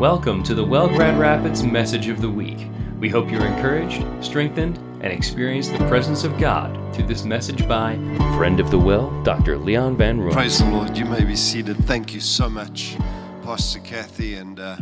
[0.00, 2.70] Welcome to the Well Grand Rapids Message of the Week.
[2.98, 7.96] We hope you're encouraged, strengthened, and experience the presence of God through this message by
[8.34, 9.58] friend of the well, Dr.
[9.58, 10.32] Leon Van Rooyen.
[10.32, 10.96] Praise the Lord.
[10.96, 11.76] You may be seated.
[11.84, 12.96] Thank you so much,
[13.42, 14.36] Pastor Kathy.
[14.36, 14.78] And uh,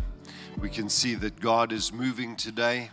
[0.61, 2.91] we can see that God is moving today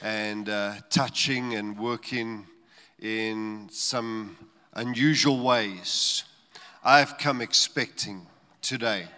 [0.00, 2.46] and uh, touching and working
[3.00, 4.36] in some
[4.72, 6.22] unusual ways.
[6.84, 8.28] I've come expecting
[8.62, 9.08] today.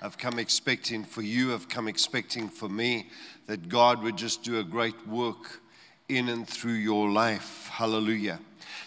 [0.00, 3.08] I've come expecting for you, I've come expecting for me
[3.46, 5.60] that God would just do a great work
[6.08, 7.68] in and through your life.
[7.72, 8.38] Hallelujah.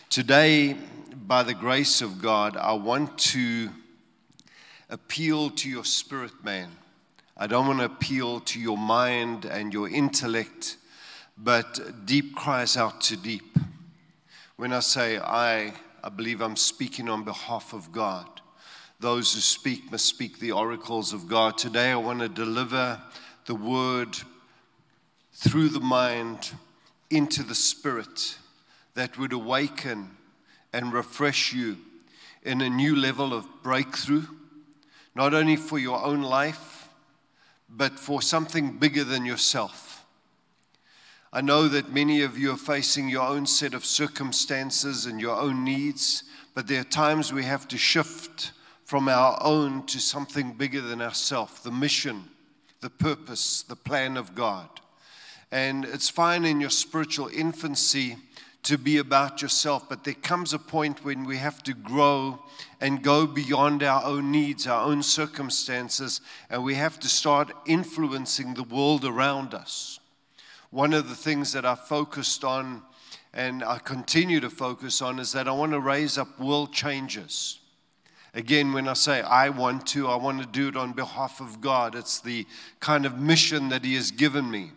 [0.09, 0.77] Today,
[1.27, 3.69] by the grace of God, I want to
[4.89, 6.69] appeal to your spirit, man.
[7.35, 10.77] I don't want to appeal to your mind and your intellect,
[11.37, 13.57] but deep cries out to deep.
[14.55, 18.40] When I say I, I believe I'm speaking on behalf of God.
[19.01, 21.57] Those who speak must speak the oracles of God.
[21.57, 23.01] Today, I want to deliver
[23.47, 24.15] the word
[25.33, 26.51] through the mind
[27.09, 28.37] into the spirit
[28.93, 30.11] that would awaken
[30.71, 31.77] and refresh you
[32.43, 34.27] in a new level of breakthrough,
[35.15, 36.87] not only for your own life,
[37.67, 40.05] but for something bigger than yourself.
[41.33, 45.37] I know that many of you are facing your own set of circumstances and your
[45.37, 48.51] own needs, but there are times we have to shift
[48.91, 52.25] from our own to something bigger than ourselves the mission,
[52.81, 54.67] the purpose, the plan of God.
[55.49, 58.17] And it's fine in your spiritual infancy
[58.63, 62.43] to be about yourself, but there comes a point when we have to grow
[62.81, 66.19] and go beyond our own needs, our own circumstances,
[66.49, 70.01] and we have to start influencing the world around us.
[70.69, 72.81] One of the things that I focused on
[73.33, 77.60] and I continue to focus on is that I want to raise up world changers.
[78.33, 81.59] Again, when I say I want to, I want to do it on behalf of
[81.59, 81.95] God.
[81.95, 82.45] It's the
[82.79, 84.71] kind of mission that He has given me.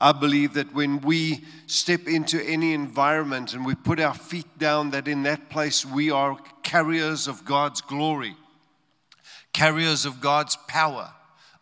[0.00, 4.90] I believe that when we step into any environment and we put our feet down,
[4.90, 8.34] that in that place we are carriers of God's glory,
[9.52, 11.12] carriers of God's power,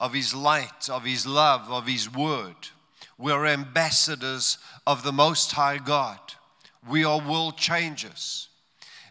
[0.00, 2.54] of His light, of His love, of His word.
[3.18, 6.20] We're ambassadors of the Most High God.
[6.88, 8.48] We are world changers.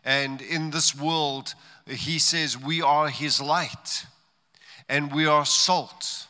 [0.06, 1.54] And in this world,
[1.90, 4.06] he says we are his light
[4.90, 6.28] and we are salt.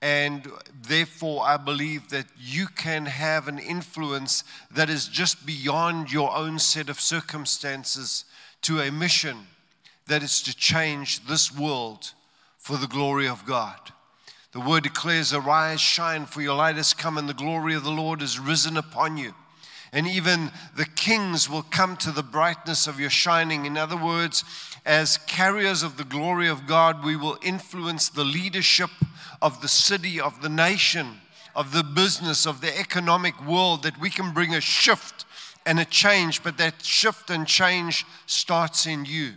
[0.00, 0.50] And
[0.88, 6.58] therefore, I believe that you can have an influence that is just beyond your own
[6.58, 8.24] set of circumstances
[8.62, 9.46] to a mission
[10.08, 12.12] that is to change this world
[12.58, 13.78] for the glory of God.
[14.50, 17.90] The word declares, Arise, shine, for your light has come, and the glory of the
[17.90, 19.34] Lord is risen upon you
[19.92, 23.66] and even the kings will come to the brightness of your shining.
[23.66, 24.42] In other words,
[24.84, 28.90] as carriers of the glory of God, we will influence the leadership
[29.40, 31.20] of the city, of the nation,
[31.54, 35.24] of the business, of the economic world, that we can bring a shift
[35.64, 39.34] and a change, but that shift and change starts in you.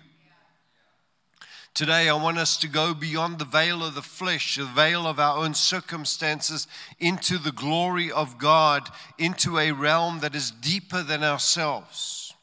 [1.76, 5.20] Today, I want us to go beyond the veil of the flesh, the veil of
[5.20, 6.68] our own circumstances,
[7.00, 12.34] into the glory of God, into a realm that is deeper than ourselves.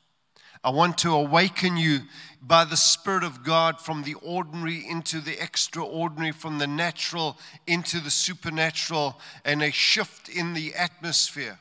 [0.62, 2.03] I want to awaken you
[2.45, 8.01] by the Spirit of God from the ordinary into the extraordinary, from the natural into
[8.01, 11.61] the supernatural, and a shift in the atmosphere.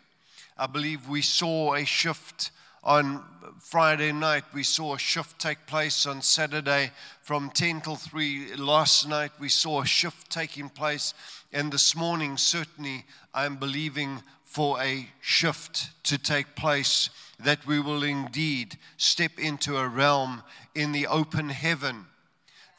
[0.58, 2.52] I believe we saw a shift
[2.84, 3.24] on
[3.60, 8.56] Friday night, we saw a shift take place on Saturday from 10 till 3.
[8.56, 11.14] Last night, we saw a shift taking place.
[11.54, 13.06] And this morning, certainly,
[13.36, 19.88] I'm believing for a shift to take place, that we will indeed step into a
[19.88, 20.44] realm
[20.76, 22.06] in the open heaven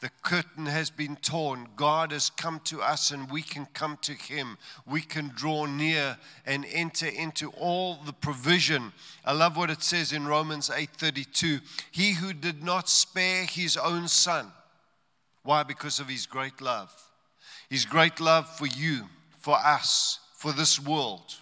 [0.03, 1.69] the curtain has been torn.
[1.77, 4.57] God has come to us and we can come to Him.
[4.85, 8.91] We can draw near and enter into all the provision.
[9.23, 11.61] I love what it says in Romans 8:32.
[11.89, 14.51] He who did not spare his own son.
[15.43, 15.63] Why?
[15.63, 16.91] Because of his great love.
[17.69, 19.07] His great love for you,
[19.39, 21.37] for us, for this world.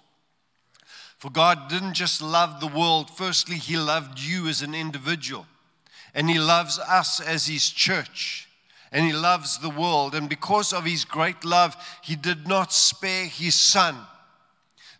[1.22, 5.46] For God didn't just love the world, firstly, He loved you as an individual,
[6.16, 8.48] and He loves us as His church
[8.90, 10.14] and he loves the world.
[10.16, 13.96] And because of his great love, he did not spare his son.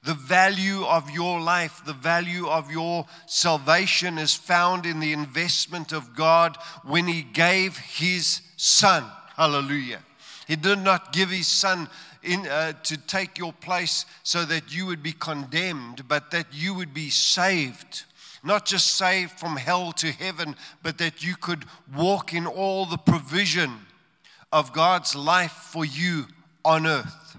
[0.02, 5.92] The value of your life, the value of your salvation is found in the investment
[5.92, 9.04] of God when he gave his son.
[9.36, 10.02] Hallelujah.
[10.48, 11.88] He did not give his son
[12.22, 16.74] in, uh, to take your place so that you would be condemned, but that you
[16.74, 18.04] would be saved
[18.42, 21.64] not just saved from hell to heaven, but that you could
[21.94, 23.70] walk in all the provision
[24.52, 26.26] of God's life for you
[26.64, 27.36] on earth.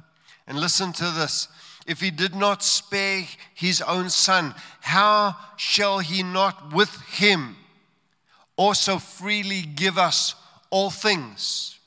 [0.48, 1.48] And listen to this
[1.86, 7.58] if he did not spare his own son, how shall he not with him
[8.56, 10.36] also freely give us
[10.70, 11.78] all things?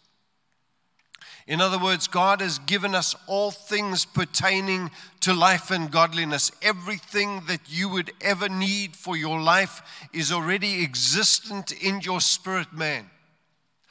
[1.47, 4.91] In other words, God has given us all things pertaining
[5.21, 6.51] to life and godliness.
[6.61, 12.73] Everything that you would ever need for your life is already existent in your spirit,
[12.73, 13.11] man.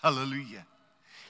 [0.01, 0.65] Hallelujah.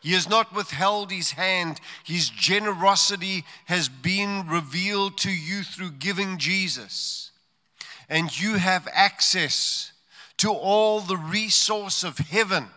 [0.02, 1.80] He has not withheld his hand.
[2.04, 7.32] His generosity has been revealed to you through giving Jesus.
[8.08, 9.92] And you have access
[10.38, 12.68] to all the resource of heaven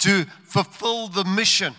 [0.00, 1.74] to fulfill the mission,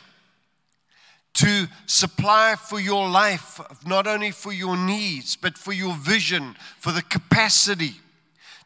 [1.33, 6.91] to supply for your life, not only for your needs, but for your vision, for
[6.91, 7.93] the capacity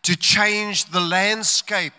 [0.03, 1.93] to change the landscape,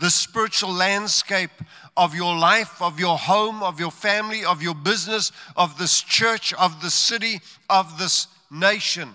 [0.00, 1.50] the spiritual landscape
[1.96, 6.54] of your life, of your home, of your family, of your business, of this church,
[6.54, 9.14] of the city, of this nation.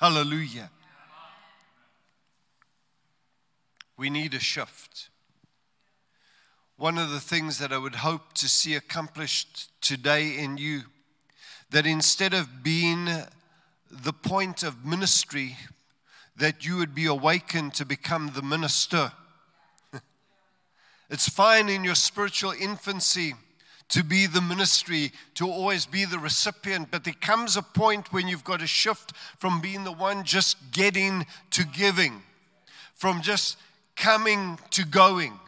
[0.00, 0.70] Hallelujah.
[3.96, 5.10] We need a shift.
[6.82, 10.82] One of the things that I would hope to see accomplished today in you
[11.70, 13.08] that instead of being
[13.88, 15.58] the point of ministry,
[16.36, 19.12] that you would be awakened to become the minister.
[21.08, 23.34] It's fine in your spiritual infancy
[23.90, 28.26] to be the ministry, to always be the recipient, but there comes a point when
[28.26, 32.22] you've got to shift from being the one just getting to giving,
[32.92, 33.56] from just
[33.94, 35.38] coming to going,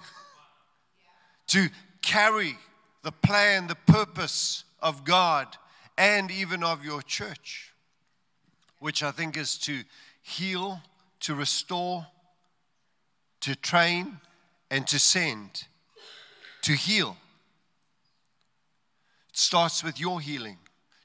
[1.48, 1.68] to
[2.02, 2.56] carry
[3.02, 5.56] the plan, the purpose of God
[5.96, 7.72] and even of your church,
[8.78, 9.82] which I think is to
[10.22, 10.80] heal,
[11.20, 12.06] to restore,
[13.40, 14.18] to train,
[14.70, 15.64] and to send,
[16.62, 17.16] to heal.
[19.28, 20.58] It starts with your healing.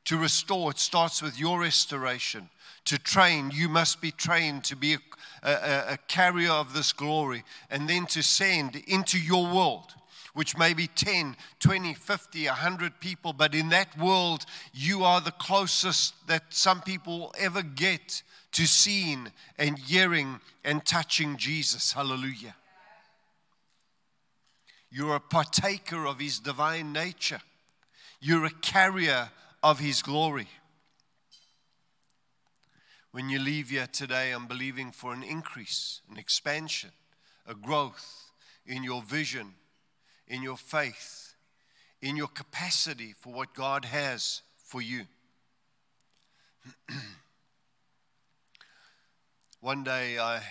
[0.06, 2.50] To restore, it starts with your restoration.
[2.86, 5.00] To train, you must be trained to be a,
[5.44, 7.44] a, a carrier of this glory.
[7.70, 9.94] And then to send into your world
[10.40, 15.32] which may be 10, 20, 50, 100 people, but in that world, you are the
[15.34, 19.28] closest that some people will ever get to seeing
[19.58, 21.92] and hearing and touching Jesus.
[21.92, 22.56] Hallelujah.
[24.90, 27.42] You're a partaker of His divine nature.
[28.22, 29.32] You're a carrier
[29.62, 30.48] of His glory.
[33.12, 36.92] When you leave here today, I'm believing for an increase, an expansion,
[37.46, 38.32] a growth
[38.66, 39.56] in your vision,
[40.30, 41.36] in your faith,
[42.02, 45.06] in your capacity for what God has for you.
[49.60, 50.42] One day I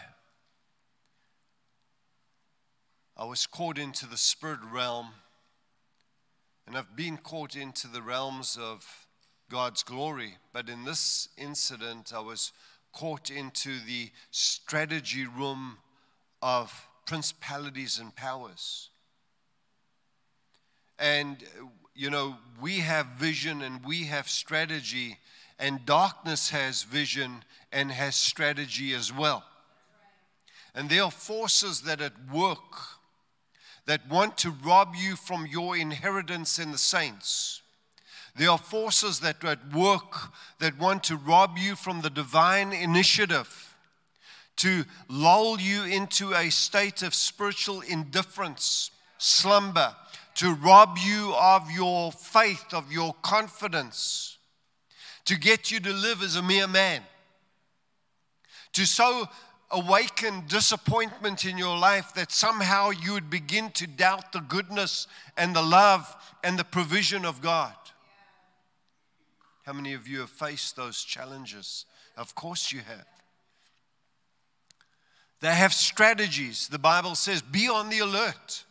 [3.20, 5.08] I was caught into the spirit realm,
[6.68, 9.08] and I've been caught into the realms of
[9.50, 10.36] God's glory.
[10.52, 12.52] But in this incident, I was
[12.92, 15.78] caught into the strategy room
[16.40, 18.90] of principalities and powers.
[20.98, 21.36] And,
[21.94, 25.18] you know, we have vision and we have strategy,
[25.58, 29.44] and darkness has vision and has strategy as well.
[30.74, 32.98] And there are forces that at work
[33.86, 37.62] that want to rob you from your inheritance in the saints.
[38.36, 42.72] There are forces that are at work that want to rob you from the divine
[42.72, 43.76] initiative,
[44.56, 49.96] to lull you into a state of spiritual indifference, slumber,
[50.38, 54.38] to rob you of your faith, of your confidence,
[55.24, 57.02] to get you to live as a mere man,
[58.72, 59.28] to so
[59.72, 65.56] awaken disappointment in your life that somehow you would begin to doubt the goodness and
[65.56, 66.14] the love
[66.44, 67.74] and the provision of God.
[69.64, 71.84] How many of you have faced those challenges?
[72.16, 73.06] Of course you have.
[75.40, 76.68] They have strategies.
[76.68, 78.64] The Bible says, be on the alert.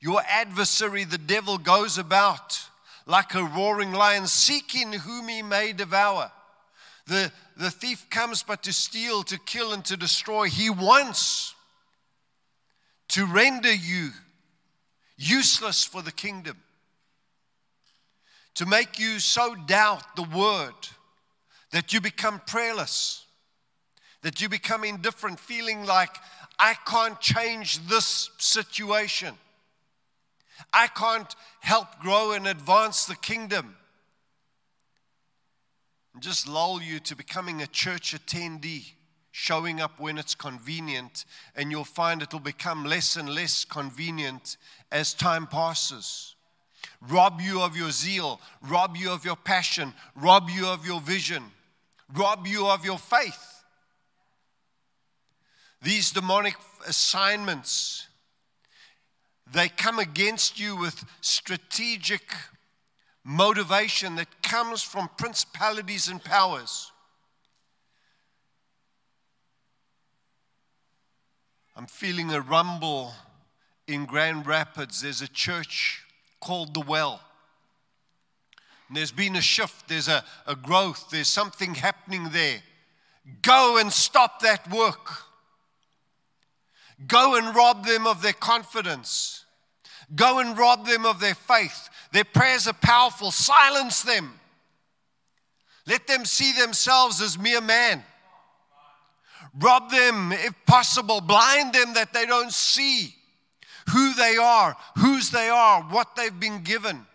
[0.00, 2.60] Your adversary, the devil, goes about
[3.06, 6.30] like a roaring lion, seeking whom he may devour.
[7.06, 10.48] The, the thief comes but to steal, to kill, and to destroy.
[10.48, 11.54] He wants
[13.08, 14.10] to render you
[15.16, 16.58] useless for the kingdom,
[18.54, 20.74] to make you so doubt the word
[21.70, 23.24] that you become prayerless,
[24.22, 26.14] that you become indifferent, feeling like,
[26.58, 29.34] I can't change this situation.
[30.72, 33.76] I can't help grow and advance the kingdom
[36.18, 38.92] and just lull you to becoming a church attendee,
[39.30, 41.24] showing up when it's convenient,
[41.54, 44.56] and you'll find it'll become less and less convenient
[44.90, 46.34] as time passes.
[47.08, 51.44] rob you of your zeal, rob you of your passion, rob you of your vision,
[52.14, 53.62] rob you of your faith.
[55.82, 56.56] These demonic
[56.88, 58.07] assignments,
[59.52, 62.34] they come against you with strategic
[63.24, 66.92] motivation that comes from principalities and powers.
[71.76, 73.12] I'm feeling a rumble
[73.86, 75.02] in Grand Rapids.
[75.02, 76.02] There's a church
[76.40, 77.20] called The Well.
[78.88, 82.62] And there's been a shift, there's a, a growth, there's something happening there.
[83.42, 85.10] Go and stop that work.
[87.06, 89.37] Go and rob them of their confidence.
[90.14, 91.88] Go and rob them of their faith.
[92.12, 93.30] Their prayers are powerful.
[93.30, 94.38] Silence them.
[95.86, 98.04] Let them see themselves as mere man.
[99.58, 103.14] Rob them, if possible, blind them that they don't see
[103.90, 107.06] who they are, whose they are, what they've been given.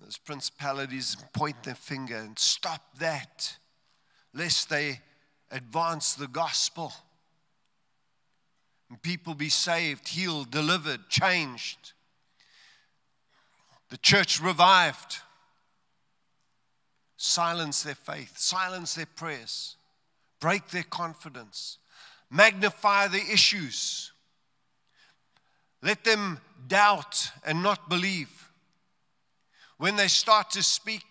[0.00, 3.58] Those principalities point their finger and stop that,
[4.32, 5.00] lest they
[5.50, 6.92] advance the gospel.
[8.90, 11.92] And people be saved, healed, delivered, changed.
[13.88, 15.18] The church revived.
[17.16, 19.76] Silence their faith, silence their prayers
[20.40, 21.78] break their confidence,
[22.30, 24.12] magnify the issues,
[25.82, 28.50] let them doubt and not believe.
[29.78, 31.04] When they start to speak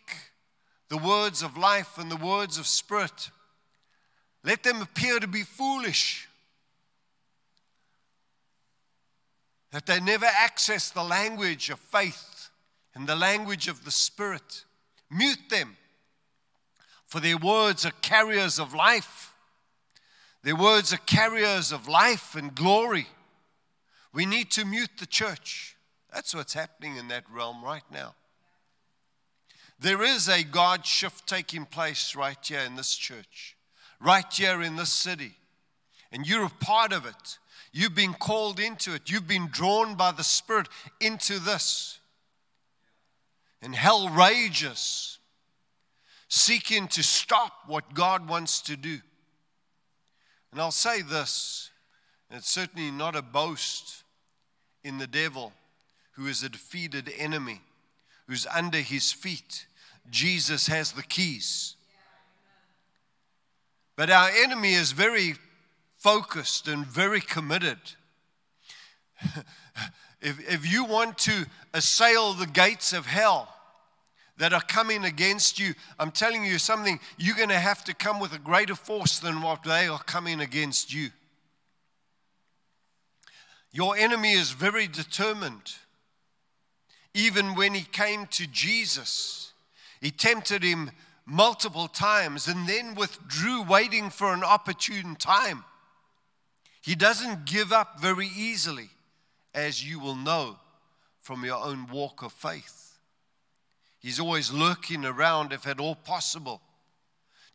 [0.89, 3.31] the words of life and the words of spirit,
[4.43, 6.27] let them appear to be foolish.
[9.71, 12.49] That they never access the language of faith
[12.95, 14.65] and the language of the Spirit.
[15.11, 15.77] Mute them
[17.09, 19.33] for their words are carriers of life.
[20.43, 23.07] Their words are carriers of life and glory.
[24.13, 25.75] We need to mute the church.
[26.13, 28.13] That's what's happening in that realm right now.
[29.79, 33.57] There is a God shift taking place right here in this church,
[33.99, 35.31] right here in this city.
[36.11, 37.39] And you're a part of it.
[37.71, 39.09] You've been called into it.
[39.09, 40.67] You've been drawn by the Spirit
[40.99, 41.99] into this.
[43.61, 45.19] And hell rages
[46.29, 48.99] seeking to stop what God wants to do.
[50.51, 51.69] And I'll say this,
[52.31, 54.03] it's certainly not a boast
[54.83, 55.51] in the devil,
[56.11, 57.61] who is a defeated enemy,
[58.27, 59.65] who's under his feet.
[60.09, 61.75] Jesus has the keys.
[63.95, 65.35] But our enemy is very
[65.99, 67.77] focused and very committed.
[70.21, 73.53] if, if you want to assail the gates of hell,
[74.39, 78.19] that are coming against you, I'm telling you something, you're going to have to come
[78.19, 81.09] with a greater force than what they are coming against you.
[83.71, 85.73] Your enemy is very determined.
[87.13, 89.51] Even when he came to Jesus,
[90.01, 90.91] he tempted him
[91.25, 95.65] multiple times and then withdrew, waiting for an opportune time.
[96.81, 98.89] He doesn't give up very easily,
[99.53, 100.57] as you will know
[101.19, 102.97] from your own walk of faith.
[103.99, 106.61] He's always lurking around, if at all possible,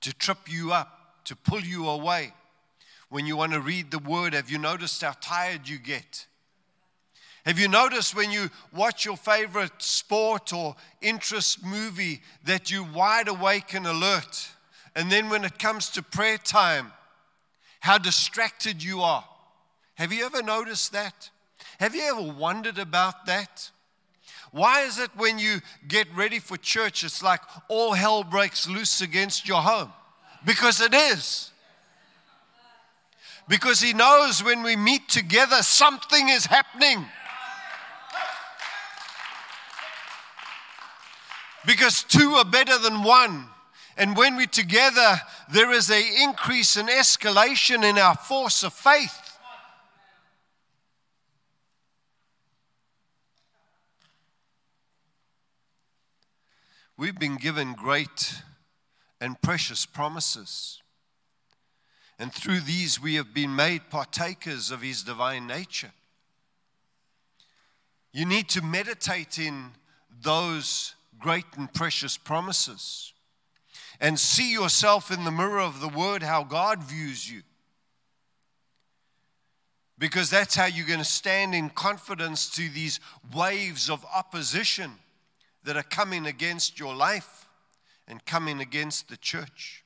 [0.03, 2.33] to trip you up, to pull you away.
[3.09, 6.27] When you want to read the word, have you noticed how tired you get?
[7.47, 13.29] Have you noticed when you watch your favorite sport or interest movie that you're wide
[13.29, 14.49] awake and alert?
[14.97, 16.93] And then when it comes to prayer time,
[17.85, 19.23] how distracted you are.
[19.97, 21.29] Have you ever noticed that?
[21.79, 23.71] Have you ever wondered about that?
[24.53, 29.03] Why is it when you get ready for church, it's like all hell breaks loose
[29.03, 29.93] against your home?
[30.47, 31.51] Because it is.
[33.51, 37.05] Because He knows when we meet together, something is happening.
[41.67, 43.49] Because two are better than one.
[43.97, 45.21] And when we're together,
[45.53, 49.21] there is an increase and escalation in our force of faith.
[56.97, 58.43] We've been given great
[59.21, 60.81] and precious promises.
[62.19, 65.93] And through these, we have been made partakers of His divine nature.
[68.13, 69.73] You need to meditate in
[70.23, 73.14] those great and precious promises
[74.01, 77.43] and see yourself in the mirror of the Word how God views you.
[79.99, 82.99] Because that's how you're going to stand in confidence to these
[83.35, 84.93] waves of opposition
[85.63, 87.49] that are coming against your life
[88.09, 89.85] and coming against the church.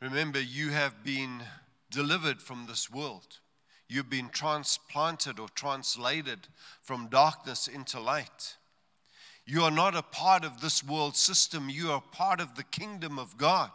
[0.00, 1.42] Remember, you have been
[1.90, 3.38] delivered from this world.
[3.88, 6.48] You've been transplanted or translated
[6.80, 8.56] from darkness into light.
[9.46, 13.18] You are not a part of this world system, you are part of the kingdom
[13.18, 13.70] of God.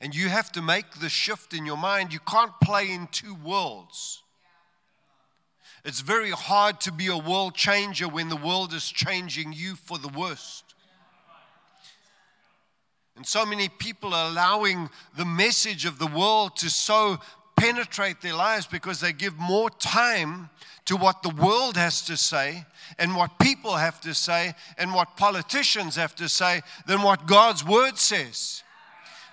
[0.00, 2.12] And you have to make the shift in your mind.
[2.12, 4.22] You can't play in two worlds.
[5.84, 9.98] It's very hard to be a world changer when the world is changing you for
[9.98, 10.74] the worst.
[13.16, 17.18] And so many people are allowing the message of the world to so
[17.60, 20.48] penetrate their lives because they give more time
[20.86, 22.64] to what the world has to say
[22.98, 27.62] and what people have to say and what politicians have to say than what God's
[27.62, 28.62] word says.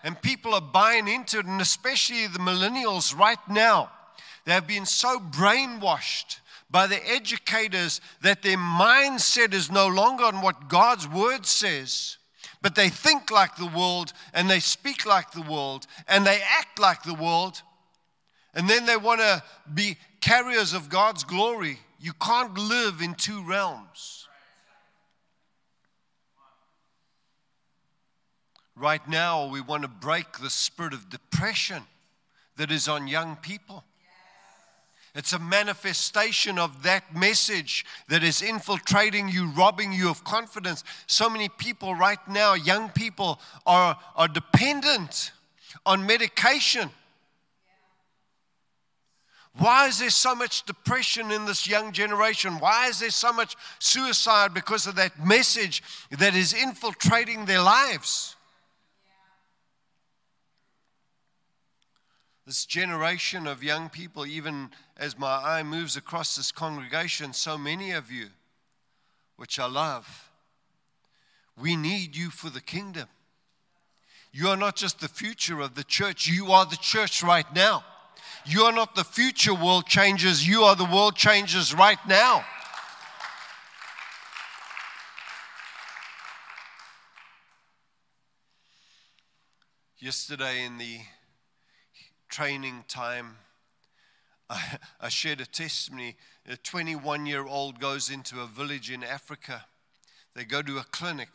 [0.04, 3.92] And people are buying into it, and especially the millennials right now.
[4.46, 10.42] They have been so brainwashed by the educators that their mindset is no longer on
[10.42, 12.18] what God's word says,
[12.62, 16.78] but they think like the world and they speak like the world and they act
[16.78, 17.62] like the world.
[18.58, 21.78] And then they want to be carriers of God's glory.
[22.00, 24.28] You can't live in two realms.
[28.76, 31.84] Right now, we want to break the spirit of depression
[32.56, 33.84] that is on young people.
[35.14, 40.84] It's a manifestation of that message that is infiltrating you, robbing you of confidence.
[41.06, 45.32] So many people right now, young people, are, are dependent
[45.86, 46.90] on medication.
[49.58, 52.60] Why is there so much depression in this young generation?
[52.60, 58.36] Why is there so much suicide because of that message that is infiltrating their lives?
[62.46, 67.92] This generation of young people, even as my eye moves across this congregation, so many
[67.92, 68.28] of you,
[69.38, 70.30] which I love,
[71.60, 73.08] we need you for the kingdom.
[74.32, 77.84] You are not just the future of the church, you are the church right now.
[78.50, 82.46] You are not the future world changers, you are the world changers right now.
[90.00, 91.00] Yesterday in the
[92.30, 93.36] training time,
[94.50, 96.16] I, I shared a testimony.
[96.48, 99.66] A 21 year old goes into a village in Africa.
[100.36, 101.32] They go to a clinic.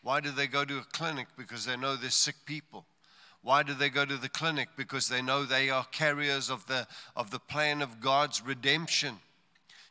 [0.00, 1.26] Why do they go to a clinic?
[1.36, 2.86] Because they know there's sick people.
[3.48, 4.68] Why do they go to the clinic?
[4.76, 9.20] Because they know they are carriers of the, of the plan of God's redemption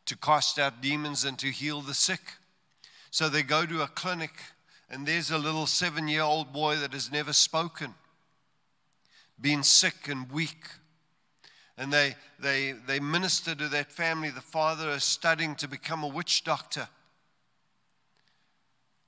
[0.06, 2.22] to cast out demons and to heal the sick.
[3.10, 4.30] So they go to a clinic,
[4.91, 7.96] and there's a little seven year old boy that has never spoken
[9.41, 10.67] been sick and weak.
[11.80, 14.30] And they, they, they minister to that family.
[14.30, 16.89] The father is studying to become a witch doctor.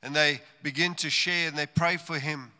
[0.01, 2.51] And they begin to share and they pray for him.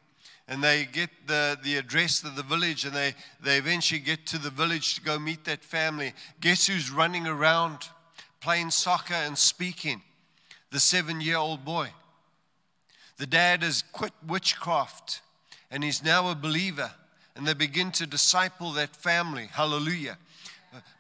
[0.50, 4.40] And they get the, the address of the village and they, they eventually get to
[4.40, 6.14] the village to go meet that family.
[6.42, 7.78] Guess who's running around
[8.42, 10.02] playing soccer and speaking?
[10.72, 11.90] The seven year old boy.
[13.18, 15.22] The dad has quit witchcraft
[15.70, 16.92] and he's now a believer
[17.36, 19.50] and they begin to disciple that family.
[19.52, 20.18] Hallelujah.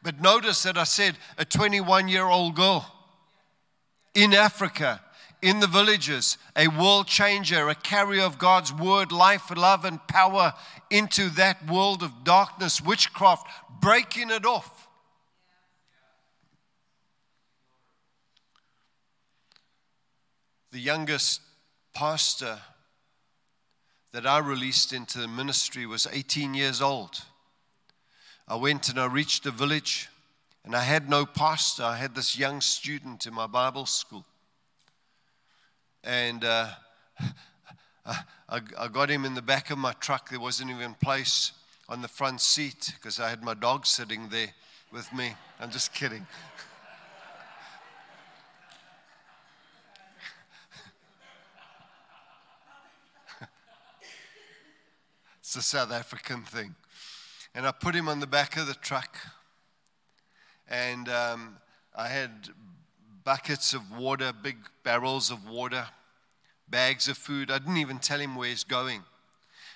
[0.03, 2.85] But notice that I said a 21 year old girl
[4.13, 5.01] in Africa,
[5.41, 10.53] in the villages, a world changer, a carrier of God's word, life, love, and power
[10.89, 13.47] into that world of darkness, witchcraft,
[13.81, 14.87] breaking it off.
[20.71, 21.41] The youngest
[21.93, 22.59] pastor
[24.11, 27.21] that I released into the ministry was 18 years old.
[28.47, 30.09] I went and I reached a village,
[30.65, 31.83] and I had no pastor.
[31.83, 34.25] I had this young student in my Bible school.
[36.03, 36.69] And uh,
[38.05, 40.29] I, I got him in the back of my truck.
[40.29, 41.51] There wasn't even place
[41.87, 44.53] on the front seat because I had my dog sitting there
[44.91, 45.33] with me.
[45.59, 46.25] I'm just kidding.
[55.49, 56.75] It's a South African thing.
[57.55, 59.17] And I put him on the back of the truck.
[60.67, 61.57] And um,
[61.95, 62.49] I had
[63.23, 65.87] buckets of water, big barrels of water,
[66.69, 67.51] bags of food.
[67.51, 69.03] I didn't even tell him where he's going.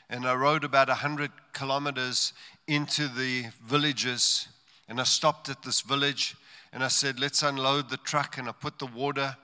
[0.10, 2.34] And I rode about 100 kilometers
[2.68, 4.48] into the villages.
[4.88, 6.36] And I stopped at this village
[6.72, 8.38] and I said, Let's unload the truck.
[8.38, 9.38] And I put the water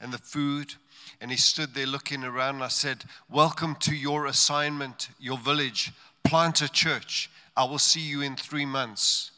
[0.00, 0.74] and the food
[1.20, 2.56] and he stood there looking around.
[2.56, 5.92] And I said, Welcome to your assignment, your village.
[6.24, 7.30] Plant a church.
[7.56, 9.30] I will see you in three months.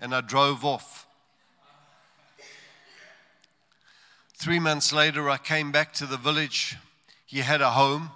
[0.00, 1.06] And I drove off.
[4.42, 6.76] Three months later, I came back to the village.
[7.26, 8.10] He had a home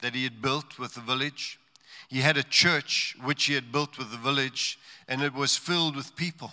[0.00, 1.60] that he had built with the village.
[2.08, 5.94] He had a church which he had built with the village, and it was filled
[5.94, 6.50] with people.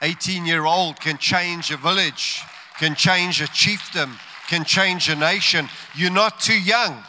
[0.00, 2.42] 18 year old can change a village,
[2.78, 5.68] can change a chiefdom, can change a nation.
[5.94, 7.04] You're not too young.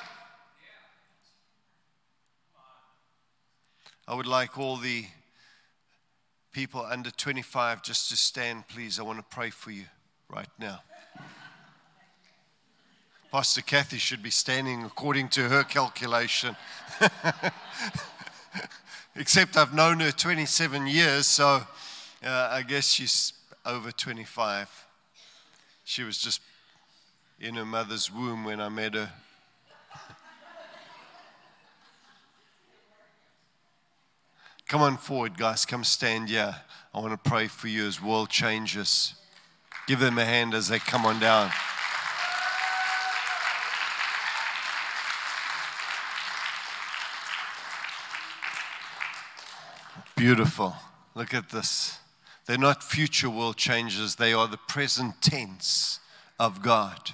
[4.10, 5.06] I would like all the
[6.52, 9.00] people under 25 just to stand, please.
[9.00, 9.86] I want to pray for you
[10.32, 10.82] right now.
[13.32, 16.56] Pastor Kathy should be standing according to her calculation.
[19.16, 21.62] Except I've known her 27 years, so
[22.24, 23.34] uh, I guess she's
[23.66, 24.86] over 25.
[25.84, 26.42] She was just
[27.40, 29.12] in her mother's womb when I met her.
[34.68, 35.66] Come on forward, guys.
[35.66, 36.56] Come stand here.
[36.94, 39.16] I want to pray for you as world changes.
[39.92, 41.52] Give them a hand as they come on down.
[50.16, 50.78] Beautiful.
[51.14, 52.00] Look at this.
[52.46, 56.00] They're not future world changes, they are the present tense
[56.40, 57.12] of God.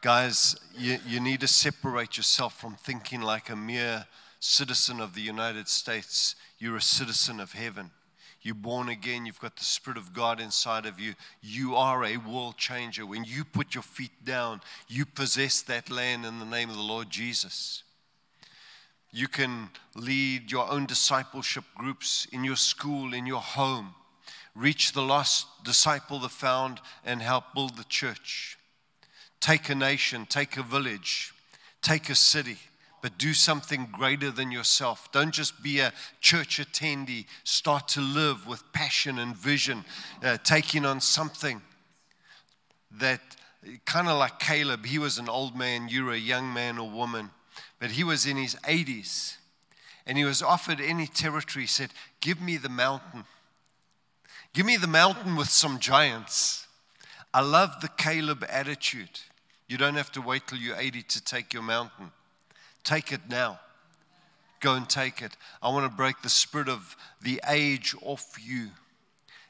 [0.00, 4.06] Guys, you, you need to separate yourself from thinking like a mere
[4.40, 6.36] citizen of the United States.
[6.58, 7.90] You're a citizen of heaven.
[8.46, 9.26] You're born again.
[9.26, 11.14] You've got the Spirit of God inside of you.
[11.42, 13.04] You are a world changer.
[13.04, 16.82] When you put your feet down, you possess that land in the name of the
[16.82, 17.82] Lord Jesus.
[19.10, 23.96] You can lead your own discipleship groups in your school, in your home,
[24.54, 28.58] reach the lost, disciple the found, and help build the church.
[29.40, 31.34] Take a nation, take a village,
[31.82, 32.58] take a city,
[33.06, 35.08] but do something greater than yourself.
[35.12, 37.26] Don't just be a church attendee.
[37.44, 39.84] Start to live with passion and vision,
[40.24, 41.62] uh, taking on something
[42.98, 43.20] that
[43.84, 47.30] kind of like Caleb, he was an old man, you're a young man or woman
[47.78, 49.36] but he was in his 80s
[50.06, 51.64] and he was offered any territory.
[51.64, 51.90] He said,
[52.20, 53.24] Give me the mountain.
[54.54, 56.66] Give me the mountain with some giants.
[57.34, 59.20] I love the Caleb attitude.
[59.68, 62.12] You don't have to wait till you're 80 to take your mountain.
[62.86, 63.58] Take it now.
[64.60, 65.36] Go and take it.
[65.60, 68.68] I want to break the spirit of the age off you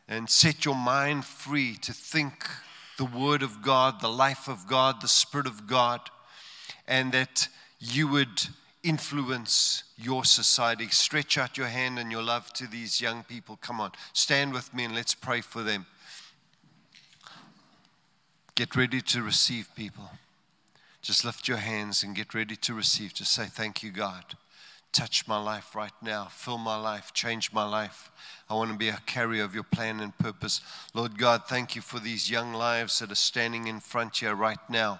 [0.09, 2.49] and set your mind free to think
[2.97, 6.01] the Word of God, the life of God, the Spirit of God,
[6.89, 8.47] and that you would
[8.83, 10.89] influence your society.
[10.89, 13.59] Stretch out your hand and your love to these young people.
[13.61, 15.85] Come on, stand with me and let's pray for them.
[18.55, 20.09] Get ready to receive people.
[21.07, 23.15] Just lift your hands and get ready to receive.
[23.15, 24.25] Just say, Thank you, God.
[24.91, 26.25] Touch my life right now.
[26.25, 27.13] Fill my life.
[27.15, 28.11] Change my life.
[28.51, 30.61] I want to be a carrier of your plan and purpose.
[30.95, 34.59] Lord God, thank you for these young lives that are standing in front here right
[34.69, 34.99] now.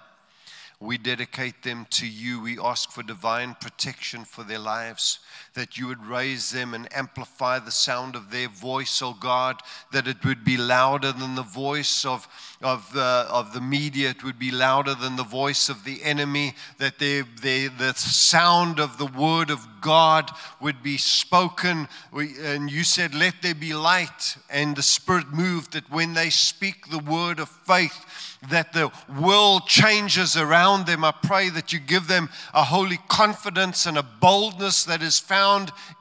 [0.79, 2.41] We dedicate them to you.
[2.41, 5.19] We ask for divine protection for their lives,
[5.57, 9.59] that you would raise them and amplify the sound of their voice, oh God,
[9.91, 12.27] that it would be louder than the voice of,
[12.61, 16.53] of, uh, of the media, it would be louder than the voice of the enemy,
[16.77, 20.29] that they, they, the sound of the word of God
[20.61, 21.87] would be spoken.
[22.11, 24.37] We, and you said, Let there be light.
[24.51, 28.05] And the Spirit moved that when they speak the word of faith,
[28.49, 31.03] that the world changes around them.
[31.03, 35.46] I pray that you give them a holy confidence and a boldness that is found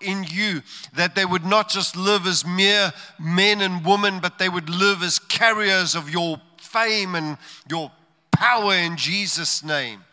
[0.00, 0.62] in you,
[0.94, 5.02] that they would not just live as mere men and women, but they would live
[5.02, 7.38] as carriers of your fame and
[7.70, 7.90] your
[8.32, 10.04] power in Jesus' name.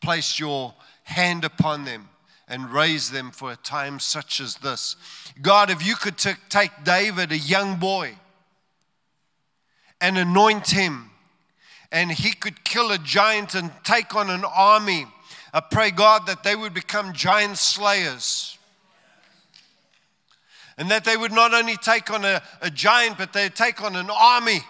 [0.00, 2.08] Place your hand upon them
[2.48, 4.96] and raise them for a time such as this.
[5.40, 8.16] God, if you could t- take David, a young boy,
[10.00, 11.10] and anoint him
[11.94, 15.06] and he could kill a giant and take on an army.
[15.54, 18.58] I pray, God, that they would become giant slayers.
[20.76, 23.94] And that they would not only take on a, a giant, but they'd take on
[23.94, 24.62] an army.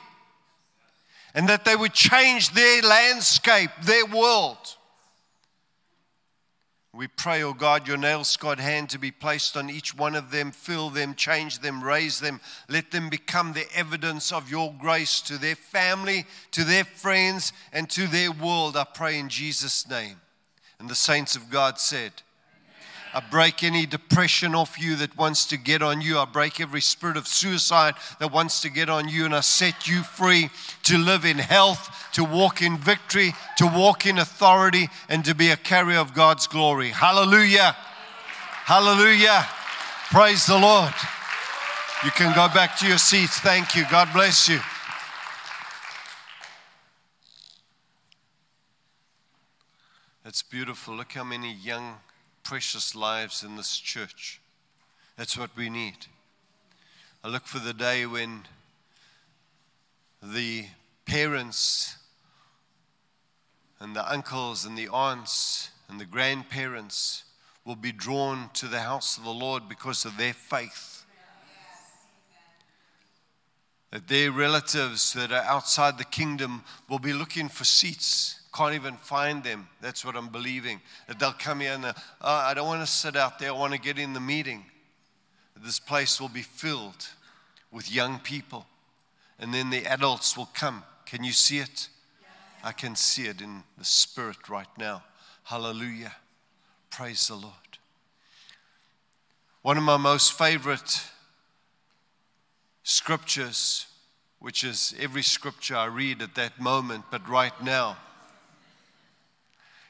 [1.35, 4.59] And that they would change their landscape, their world.
[6.93, 10.31] We pray, oh God, your nail scarred hand to be placed on each one of
[10.31, 12.43] them, fill them, change them, raise them.
[12.69, 17.89] Let them become the evidence of your grace to their family, to their friends, and
[17.89, 18.77] to their world.
[18.77, 20.21] I pray in Jesus' name.
[20.85, 22.13] And the saints of God said,
[23.15, 26.19] I break any depression off you that wants to get on you.
[26.19, 29.25] I break every spirit of suicide that wants to get on you.
[29.25, 30.51] And I set you free
[30.83, 35.49] to live in health, to walk in victory, to walk in authority, and to be
[35.49, 36.91] a carrier of God's glory.
[36.91, 37.75] Hallelujah.
[38.67, 39.47] Hallelujah.
[40.11, 40.93] Praise the Lord.
[42.05, 43.41] You can go back to your seats.
[43.41, 43.87] Thank you.
[43.91, 44.61] God bless you.
[50.35, 50.97] That's beautiful.
[50.97, 51.99] Look how many young
[52.43, 54.41] precious lives in this church.
[55.17, 56.07] That's what we need.
[57.23, 58.43] I look for the day when
[60.21, 60.65] the
[61.07, 61.99] parents
[63.79, 67.23] and the uncles and the aunts and the grandparents
[67.65, 71.05] will be drawn to the house of the Lord because of their faith.
[73.93, 78.97] That their relatives that are outside the kingdom will be looking for seats, can't even
[78.97, 79.69] find them.
[79.81, 80.81] That's what I'm believing.
[81.09, 83.53] That they'll come here uh, and, oh, I don't want to sit out there, I
[83.53, 84.65] want to get in the meeting.
[85.63, 87.09] This place will be filled
[87.73, 88.67] with young people.
[89.39, 90.85] And then the adults will come.
[91.07, 91.89] Can you see it?
[92.63, 95.03] I can see it in the spirit right now.
[95.43, 96.15] Hallelujah.
[96.91, 97.53] Praise the Lord.
[99.63, 101.03] One of my most favorite
[102.83, 103.87] scriptures,
[104.39, 107.97] which is every scripture I read at that moment, but right now,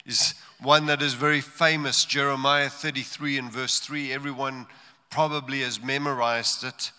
[0.07, 4.13] is one that is very famous Jeremiah 33 and verse 3.
[4.13, 4.67] Everyone
[5.11, 6.93] probably has memorized it.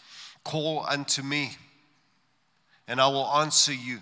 [0.43, 1.57] Call unto me,
[2.87, 3.99] and I will answer you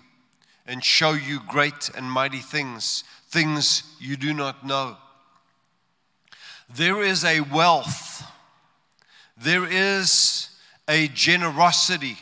[0.66, 4.96] and show you great and mighty things, things you do not know.
[6.74, 8.24] There is a wealth,
[9.36, 10.50] there is
[10.88, 12.18] a generosity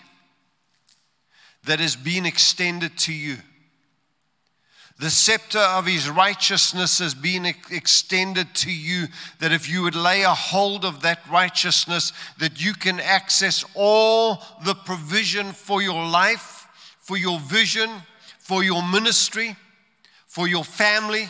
[1.64, 3.38] that has been extended to you.
[5.02, 9.08] The scepter of his righteousness has been extended to you,
[9.40, 14.40] that if you would lay a hold of that righteousness, that you can access all
[14.64, 16.68] the provision for your life,
[17.00, 17.90] for your vision,
[18.38, 19.56] for your ministry,
[20.28, 21.28] for your family,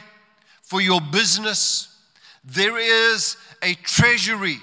[0.60, 1.98] for your business.
[2.44, 4.58] There is a treasury,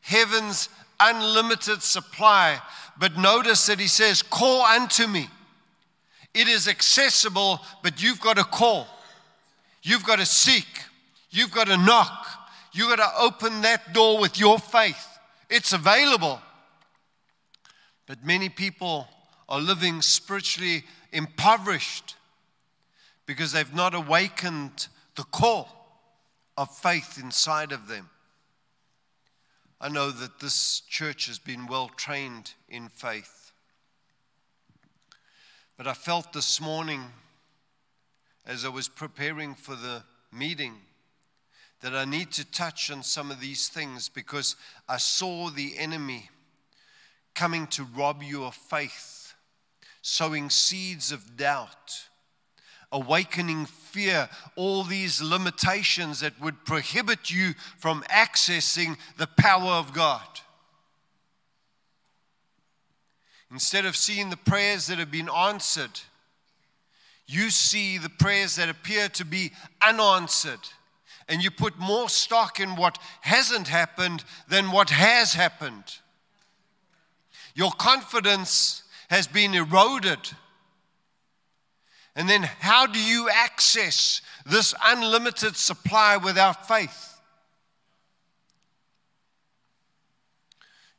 [0.00, 0.68] heaven's
[1.00, 2.60] unlimited supply.
[3.00, 5.28] But notice that he says, Call unto me
[6.34, 8.86] it is accessible, but you've got to call.
[9.82, 10.66] You've got to seek.
[11.30, 12.26] You've got to knock.
[12.72, 15.18] You've got to open that door with your faith.
[15.48, 16.40] It's available.
[18.06, 19.08] But many people
[19.48, 22.16] are living spiritually impoverished
[23.26, 25.68] because they've not awakened the call
[26.56, 28.08] of faith inside of them.
[29.80, 33.37] I know that this church has been well trained in faith.
[35.78, 37.04] But I felt this morning,
[38.44, 40.74] as I was preparing for the meeting,
[41.82, 44.56] that I need to touch on some of these things because
[44.88, 46.30] I saw the enemy
[47.36, 49.34] coming to rob you of faith,
[50.02, 52.08] sowing seeds of doubt,
[52.90, 60.40] awakening fear, all these limitations that would prohibit you from accessing the power of God.
[63.50, 66.00] Instead of seeing the prayers that have been answered,
[67.26, 70.60] you see the prayers that appear to be unanswered.
[71.28, 75.98] And you put more stock in what hasn't happened than what has happened.
[77.54, 80.30] Your confidence has been eroded.
[82.16, 87.20] And then, how do you access this unlimited supply without faith?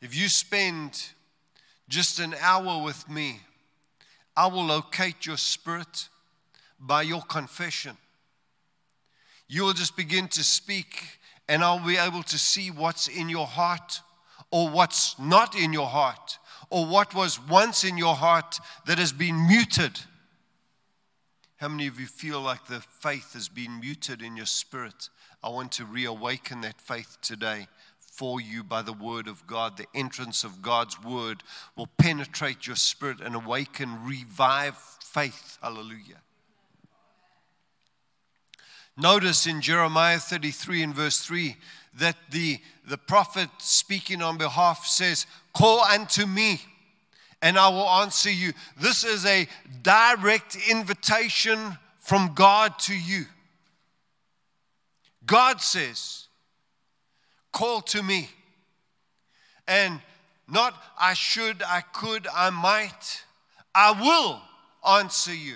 [0.02, 1.10] If you spend
[1.90, 3.42] just an hour with me,
[4.38, 6.08] I will locate your spirit
[6.80, 7.98] by your confession.
[9.48, 13.48] You will just begin to speak, and I'll be able to see what's in your
[13.48, 14.02] heart
[14.52, 16.38] or what's not in your heart
[16.70, 20.00] or what was once in your heart that has been muted.
[21.58, 25.10] How many of you feel like the faith has been muted in your spirit?
[25.44, 27.68] I want to reawaken that faith today
[28.20, 29.78] for you by the word of God.
[29.78, 31.42] The entrance of God's word
[31.78, 35.58] will penetrate your spirit and awaken, revive faith.
[35.62, 36.20] Hallelujah.
[38.98, 41.56] Notice in Jeremiah 33 and verse 3
[41.94, 46.60] that the, the prophet speaking on behalf says, Call unto me
[47.42, 48.52] and I will answer you.
[48.82, 49.48] This is a
[49.82, 53.24] direct invitation from God to you.
[55.26, 56.26] God says,
[57.52, 58.30] Call to me.
[59.68, 60.02] And
[60.48, 63.24] not I should, I could, I might.
[63.74, 64.42] I will
[65.00, 65.56] answer you.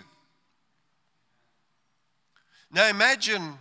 [2.71, 3.57] Now imagine,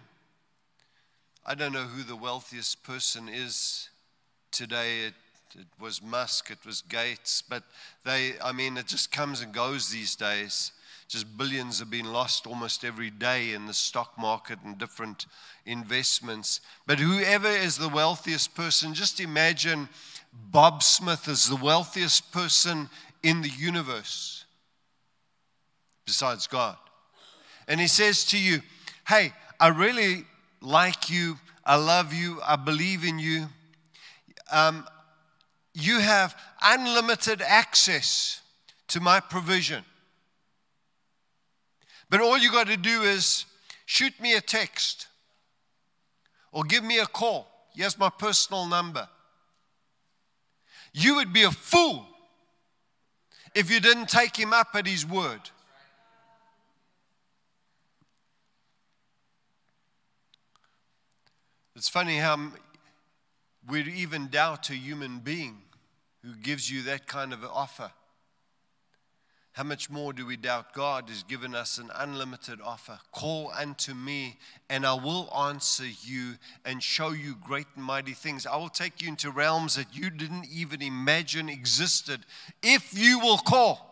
[1.45, 3.89] I don't know who the wealthiest person is
[4.51, 5.07] today.
[5.07, 5.15] It,
[5.55, 7.63] it was Musk, it was Gates, but
[8.05, 10.73] they, I mean, it just comes and goes these days.
[11.13, 15.27] Just billions have been lost almost every day in the stock market and different
[15.67, 16.63] investments.
[16.87, 19.91] But whoever is the wealthiest person, just imagine
[20.33, 22.89] Bob Smith is the wealthiest person
[23.23, 24.47] in the universe
[26.07, 26.79] besides God.
[27.69, 28.63] And he says to you,
[29.07, 30.25] Hey, I really
[30.63, 31.39] like you.
[31.63, 32.41] I love you.
[32.43, 33.49] I believe in you.
[34.51, 34.87] Um,
[35.75, 38.41] you have unlimited access
[38.89, 39.85] to my provision.
[42.13, 43.47] But all you got to do is
[43.87, 45.07] shoot me a text
[46.53, 47.49] or give me a call.
[47.75, 49.09] Here's my personal number.
[50.93, 52.07] You would be a fool
[53.55, 55.41] if you didn't take him up at his word.
[61.75, 62.39] It's funny how
[63.67, 65.63] we'd even doubt a human being
[66.23, 67.91] who gives you that kind of offer.
[69.53, 72.99] How much more do we doubt God has given us an unlimited offer?
[73.13, 74.39] Call unto me,
[74.71, 78.47] and I will answer you and show you great and mighty things.
[78.47, 82.25] I will take you into realms that you didn't even imagine existed
[82.63, 83.91] if you will call.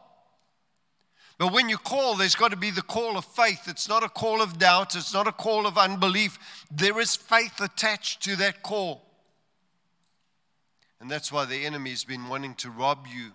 [1.37, 3.63] But when you call, there's got to be the call of faith.
[3.67, 6.39] It's not a call of doubt, it's not a call of unbelief.
[6.71, 9.03] There is faith attached to that call.
[11.01, 13.33] And that's why the enemy has been wanting to rob you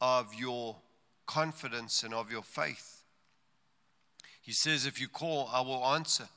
[0.00, 0.76] of your
[1.32, 3.02] confidence and of your faith.
[4.42, 6.28] He says, If you call, I will answer.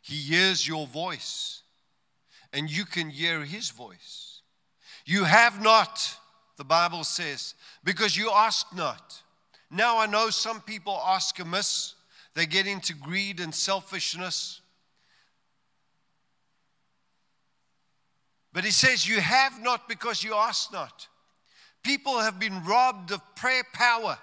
[0.00, 1.62] He hears your voice,
[2.52, 4.40] and you can hear his voice.
[5.04, 6.16] You have not,
[6.56, 7.54] the Bible says,
[7.84, 9.22] because you ask not.
[9.70, 11.94] Now I know some people ask amiss,
[12.34, 14.62] they get into greed and selfishness.
[18.52, 21.08] But he says, You have not because you ask not.
[21.82, 24.18] People have been robbed of prayer power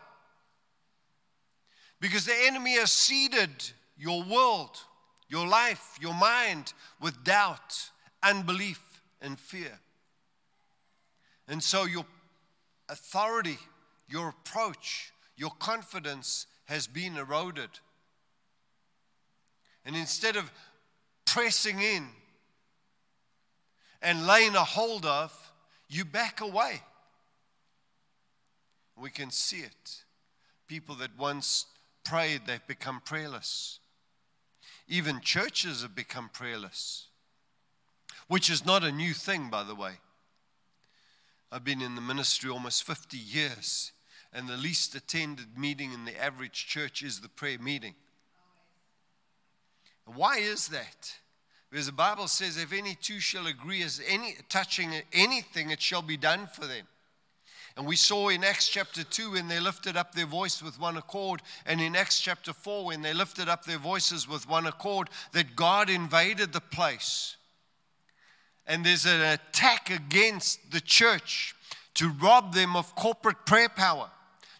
[1.99, 3.49] because the enemy has seeded
[3.97, 4.77] your world,
[5.29, 7.89] your life, your mind with doubt,
[8.21, 9.79] unbelief, and fear.
[11.47, 12.05] And so your
[12.89, 13.57] authority,
[14.07, 17.69] your approach, your confidence has been eroded.
[19.85, 20.51] And instead of
[21.25, 22.07] pressing in
[24.01, 25.31] and laying a hold of,
[25.87, 26.81] you back away.
[28.99, 30.03] We can see it.
[30.67, 31.65] People that once
[32.03, 33.79] prayed, they've become prayerless.
[34.87, 37.07] Even churches have become prayerless,
[38.27, 39.93] which is not a new thing, by the way.
[41.51, 43.91] I've been in the ministry almost 50 years,
[44.33, 47.95] and the least attended meeting in the average church is the prayer meeting.
[50.05, 51.13] Why is that?
[51.71, 56.01] Because the Bible says, if any two shall agree as any touching anything, it shall
[56.01, 56.87] be done for them.
[57.77, 60.95] And we saw in Acts chapter 2 when they lifted up their voice with one
[60.95, 65.09] accord, and in Acts chapter 4 when they lifted up their voices with one accord,
[65.33, 67.35] that God invaded the place.
[68.65, 71.53] And there's an attack against the church
[71.95, 74.09] to rob them of corporate prayer power.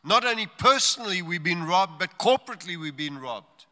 [0.03, 3.65] Not only personally we've been robbed, but corporately we've been robbed.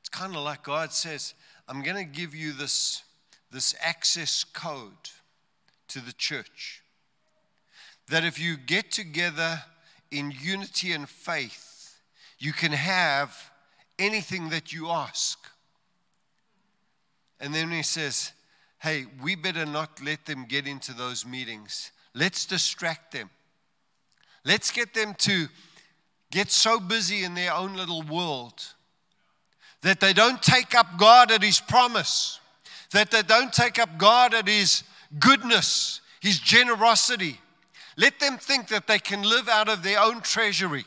[0.00, 1.34] It's kind of like God says,
[1.68, 3.02] I'm going to give you this,
[3.52, 5.10] this access code
[5.88, 6.82] to the church
[8.08, 9.62] that if you get together
[10.10, 12.00] in unity and faith,
[12.38, 13.50] you can have
[13.98, 15.38] anything that you ask.
[17.40, 18.32] And then he says,
[18.80, 21.92] hey, we better not let them get into those meetings.
[22.14, 23.30] Let's distract them.
[24.44, 25.48] Let's get them to
[26.30, 28.64] get so busy in their own little world
[29.82, 32.40] that they don't take up God at His promise,
[32.92, 34.82] that they don't take up God at His
[35.18, 37.40] goodness, His generosity
[37.98, 40.84] let them think that they can live out of their own treasury,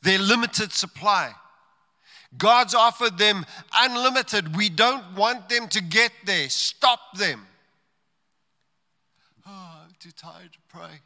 [0.00, 1.34] their limited supply.
[2.36, 3.44] God's offered them
[3.76, 4.56] unlimited.
[4.56, 6.48] We don't want them to get there.
[6.48, 7.46] Stop them.
[9.46, 11.02] Oh, I'm too tired to pray.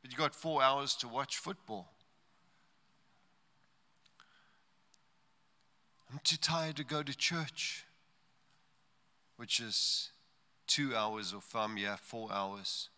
[0.00, 1.90] But you got four hours to watch football.
[6.12, 7.84] I'm too tired to go to church,
[9.36, 10.10] which is
[10.68, 12.90] two hours or from yeah, four hours.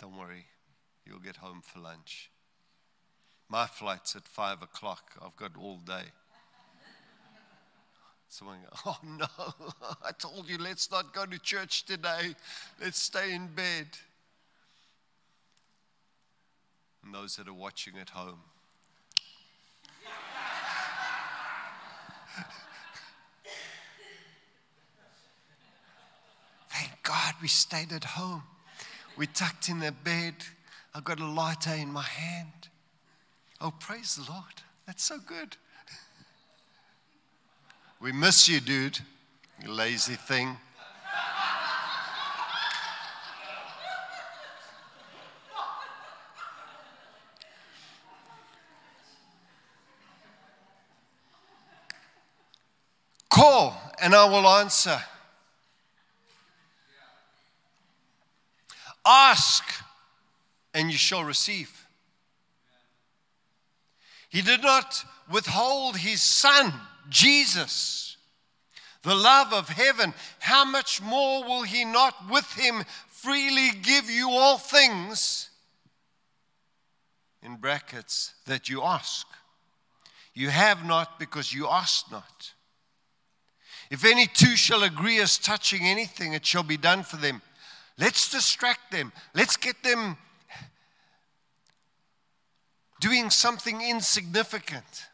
[0.00, 0.46] Don't worry,
[1.04, 2.30] you'll get home for lunch.
[3.50, 5.12] My flight's at five o'clock.
[5.20, 6.04] I've got all day.
[8.28, 9.26] Someone goes, Oh no,
[10.04, 12.34] I told you let's not go to church today.
[12.80, 13.88] Let's stay in bed.
[17.04, 18.40] And those that are watching at home,
[26.70, 28.44] Thank God we stayed at home.
[29.20, 30.34] We tucked in the bed.
[30.94, 32.70] I've got a lighter in my hand.
[33.60, 34.62] Oh, praise the Lord.
[34.86, 35.58] That's so good.
[38.00, 39.00] we miss you, dude.
[39.62, 40.48] You lazy thing.
[53.28, 54.98] Call and I will answer.
[59.04, 59.64] Ask,
[60.74, 61.86] and you shall receive.
[64.28, 66.72] He did not withhold his son,
[67.08, 68.16] Jesus,
[69.02, 70.14] the love of heaven.
[70.38, 75.50] How much more will he not with him freely give you all things?
[77.42, 79.26] In brackets, that you ask.
[80.34, 82.52] You have not because you ask not.
[83.90, 87.42] If any two shall agree as touching anything, it shall be done for them.
[88.00, 89.12] Let's distract them.
[89.34, 90.16] Let's get them
[92.98, 95.06] doing something insignificant.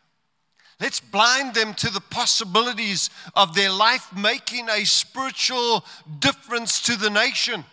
[0.81, 5.85] Let's blind them to the possibilities of their life making a spiritual
[6.21, 7.65] difference to the nation.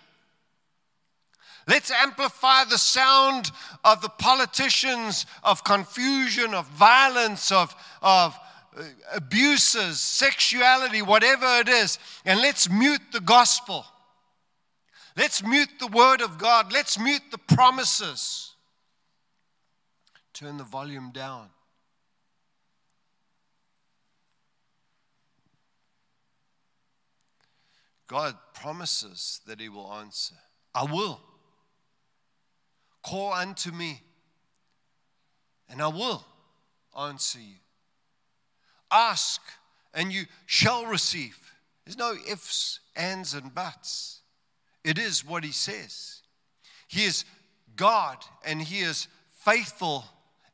[1.68, 3.52] Let's amplify the sound
[3.84, 8.38] of the politicians, of confusion, of violence, of, of
[9.14, 13.86] abuses, sexuality, whatever it is, and let's mute the gospel.
[15.16, 16.74] Let's mute the word of God.
[16.74, 18.56] Let's mute the promises.
[20.34, 21.50] Turn the volume down.
[28.08, 30.36] God promises that He will answer.
[30.74, 31.20] I will.
[33.04, 34.02] Call unto me,
[35.70, 36.26] and I will
[36.98, 37.58] answer you.
[38.90, 39.42] Ask,
[39.94, 41.54] and you shall receive.
[41.86, 44.23] There's no ifs, ands, and buts.
[44.84, 46.22] It is what He says.
[46.88, 47.26] He is
[47.76, 49.08] God, and He is
[49.40, 50.06] faithful,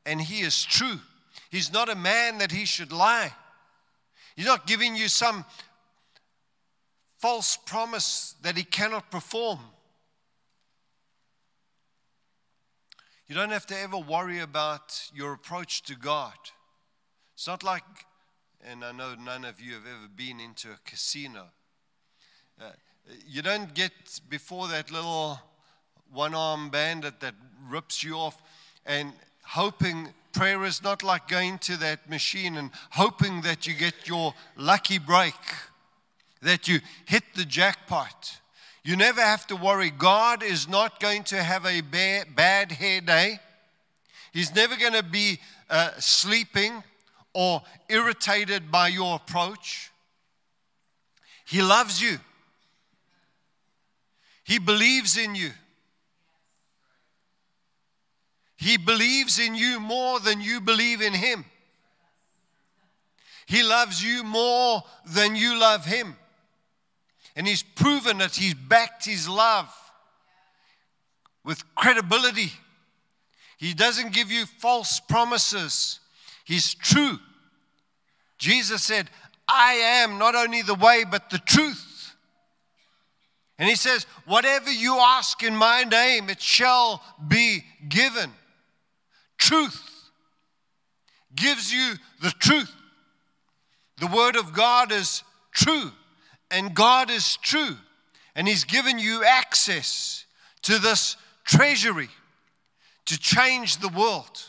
[0.05, 0.99] and He is true.
[1.49, 3.33] He's not a man that He should lie.
[4.35, 5.45] He's not giving you some
[7.17, 9.59] false promise that He cannot perform.
[13.27, 16.33] You don't have to ever worry about your approach to God.
[17.35, 17.83] It's not like,
[18.65, 21.49] and I know none of you have ever been into a casino.
[22.59, 22.71] Uh,
[23.27, 23.91] you don't get
[24.29, 25.39] before that little
[26.11, 27.35] one arm bandit that
[27.69, 28.41] rips you off
[28.85, 34.07] and hoping prayer is not like going to that machine and hoping that you get
[34.07, 35.33] your lucky break,
[36.41, 38.39] that you hit the jackpot.
[38.83, 39.89] You never have to worry.
[39.89, 43.39] God is not going to have a bad hair day.
[44.31, 45.39] He's never going to be
[45.69, 46.83] uh, sleeping
[47.33, 49.91] or irritated by your approach.
[51.45, 52.19] He loves you,
[54.49, 55.51] He believes in you.
[58.57, 61.45] He believes in you more than you believe in Him.
[63.45, 66.15] He loves you more than you love Him.
[67.35, 69.71] And he's proven it, he's backed his love
[71.45, 72.51] with credibility.
[73.59, 75.99] He doesn't give you false promises,
[76.43, 77.19] he's true.
[78.39, 79.11] Jesus said,
[79.47, 81.88] I am not only the way, but the truth.
[83.59, 88.31] And he says, Whatever you ask in my name, it shall be given.
[89.37, 90.09] Truth
[91.35, 92.73] gives you the truth.
[93.99, 95.91] The word of God is true.
[96.49, 97.75] And God is true.
[98.35, 100.25] And He's given you access
[100.63, 102.09] to this treasury
[103.05, 104.43] to change the world,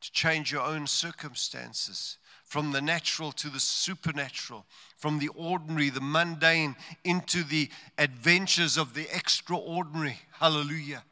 [0.00, 2.16] to change your own circumstances
[2.52, 4.66] from the natural to the supernatural,
[4.98, 10.18] from the ordinary, the mundane, into the adventures of the extraordinary.
[10.32, 11.02] Hallelujah.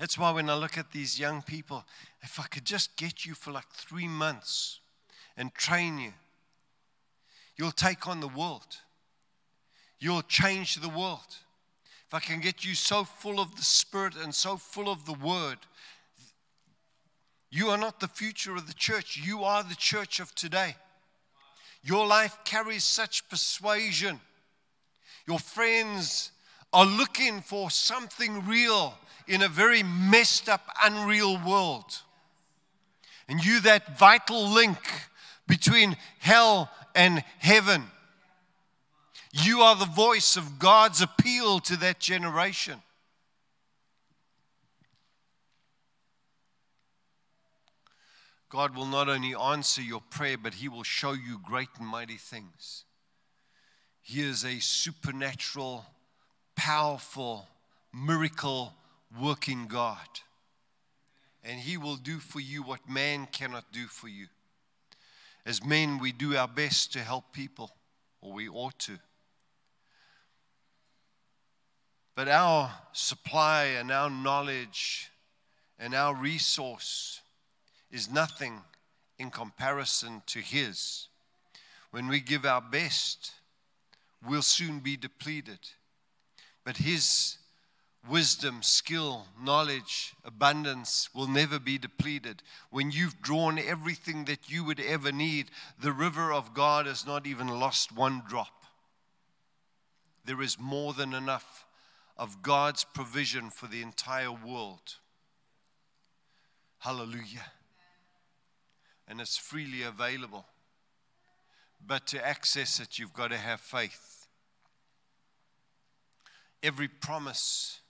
[0.00, 1.84] That's why when I look at these young people,
[2.22, 4.80] if I could just get you for like three months
[5.36, 6.12] and train you
[7.56, 8.66] You'll take on the world.
[9.98, 11.36] You'll change the world.
[12.06, 15.14] If I can get you so full of the Spirit and so full of the
[15.14, 15.58] Word,
[17.50, 19.16] you are not the future of the church.
[19.16, 20.76] You are the church of today.
[21.82, 24.20] Your life carries such persuasion.
[25.26, 26.32] Your friends
[26.72, 28.94] are looking for something real
[29.28, 32.02] in a very messed up, unreal world.
[33.28, 34.78] And you, that vital link
[35.46, 37.84] between hell and heaven.
[39.32, 42.82] You are the voice of God's appeal to that generation.
[48.56, 52.16] God will not only answer your prayer, but He will show you great and mighty
[52.16, 52.86] things.
[54.00, 55.84] He is a supernatural,
[56.56, 57.48] powerful,
[57.92, 58.72] miracle
[59.20, 60.08] working God.
[61.44, 64.28] And He will do for you what man cannot do for you.
[65.44, 67.70] As men, we do our best to help people,
[68.22, 68.98] or we ought to.
[72.14, 75.10] But our supply and our knowledge
[75.78, 77.20] and our resource
[77.96, 78.60] is nothing
[79.18, 81.08] in comparison to His.
[81.90, 83.32] when we give our best,
[84.28, 85.60] we'll soon be depleted.
[86.62, 87.38] But His
[88.06, 92.42] wisdom, skill, knowledge, abundance will never be depleted.
[92.70, 97.26] When you've drawn everything that you would ever need, the river of God has not
[97.26, 98.66] even lost one drop.
[100.26, 101.64] There is more than enough
[102.18, 104.96] of God's provision for the entire world.
[106.78, 107.52] Hallelujah.
[109.08, 110.46] And it's freely available.
[111.84, 114.26] But to access it, you've got to have faith.
[116.62, 117.80] Every promise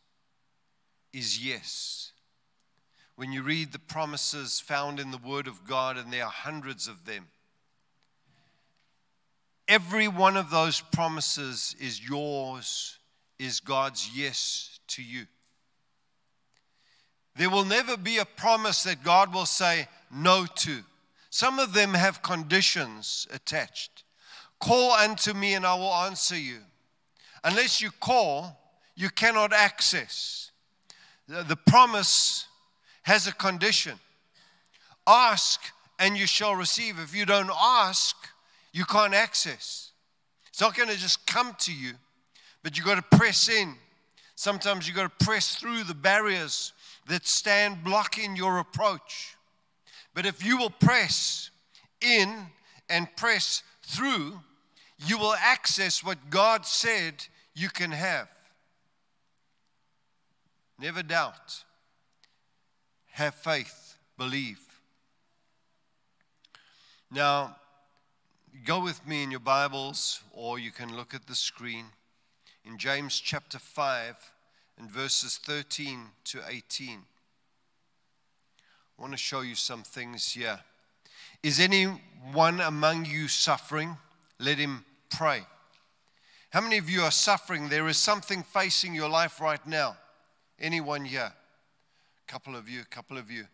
[1.13, 2.13] is yes.
[3.15, 6.87] When you read the promises found in the Word of God, and there are hundreds
[6.87, 7.29] of them,
[9.67, 12.99] every one of those promises is yours,
[13.39, 15.27] is God's yes to you.
[17.37, 20.83] There will never be a promise that God will say no to.
[21.37, 24.05] Some of them have conditions attached.
[24.59, 26.61] Call unto me and I will answer you.
[27.45, 28.59] Unless you call,
[28.95, 30.51] you cannot access.
[31.29, 32.47] The promise
[33.03, 33.99] has a condition
[35.07, 35.61] ask
[35.99, 36.99] and you shall receive.
[36.99, 38.17] If you don't ask,
[38.73, 39.91] you can't access.
[40.49, 41.93] It's not going to just come to you,
[42.63, 43.75] but you've got to press in.
[44.37, 46.73] Sometimes you've got to press through the barriers
[47.09, 49.36] that stand blocking your approach.
[50.17, 51.51] But if you will press
[52.01, 52.47] in
[52.89, 54.41] and press through,
[55.07, 58.31] you will access what God said you can have.
[60.81, 61.65] Never doubt.
[63.11, 63.99] Have faith.
[64.17, 64.59] Believe.
[67.11, 67.57] Now,
[68.65, 71.85] go with me in your Bibles, or you can look at the screen
[72.65, 74.17] in James chapter 5
[74.79, 77.03] and verses 13 to 18.
[78.99, 80.59] I want to show you some things here.
[81.43, 83.97] Is anyone among you suffering?
[84.39, 85.43] Let him pray.
[86.51, 87.69] How many of you are suffering?
[87.69, 89.97] There is something facing your life right now.
[90.59, 91.33] Anyone here?
[91.33, 93.45] A couple of you, a couple of you.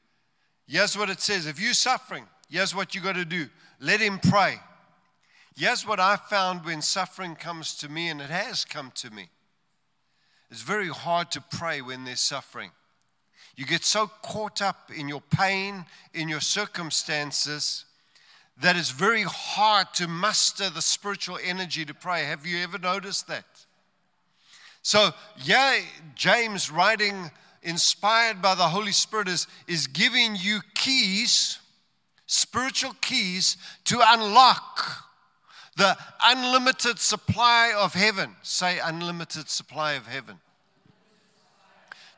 [0.68, 3.49] Here's what it says if you're suffering, here's what you got to do
[3.80, 4.61] let him pray.
[5.57, 9.28] Here's what I found when suffering comes to me, and it has come to me.
[10.51, 12.70] It's very hard to pray when there's suffering.
[13.57, 15.84] You get so caught up in your pain,
[16.14, 17.84] in your circumstances,
[18.61, 22.24] that it's very hard to muster the spiritual energy to pray.
[22.24, 23.44] Have you ever noticed that?
[24.82, 25.11] So,
[25.42, 25.78] yeah,
[26.14, 27.30] James, writing
[27.62, 31.59] inspired by the Holy Spirit, is, is giving you keys,
[32.26, 35.07] spiritual keys, to unlock
[35.76, 38.36] the unlimited supply of heaven.
[38.42, 40.40] Say, unlimited supply of heaven.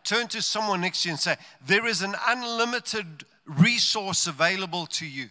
[0.05, 1.37] Turn to someone next to you and say,
[1.67, 5.31] There is an unlimited resource available to you.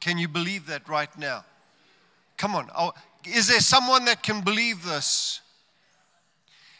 [0.00, 1.44] Can you believe that right now?
[2.38, 2.70] Come on.
[2.76, 2.92] Oh,
[3.24, 5.42] is there someone that can believe this?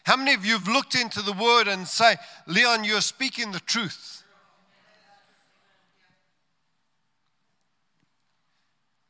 [0.04, 2.16] How many of you have looked into the word and say,
[2.46, 4.22] Leon, you're speaking the truth?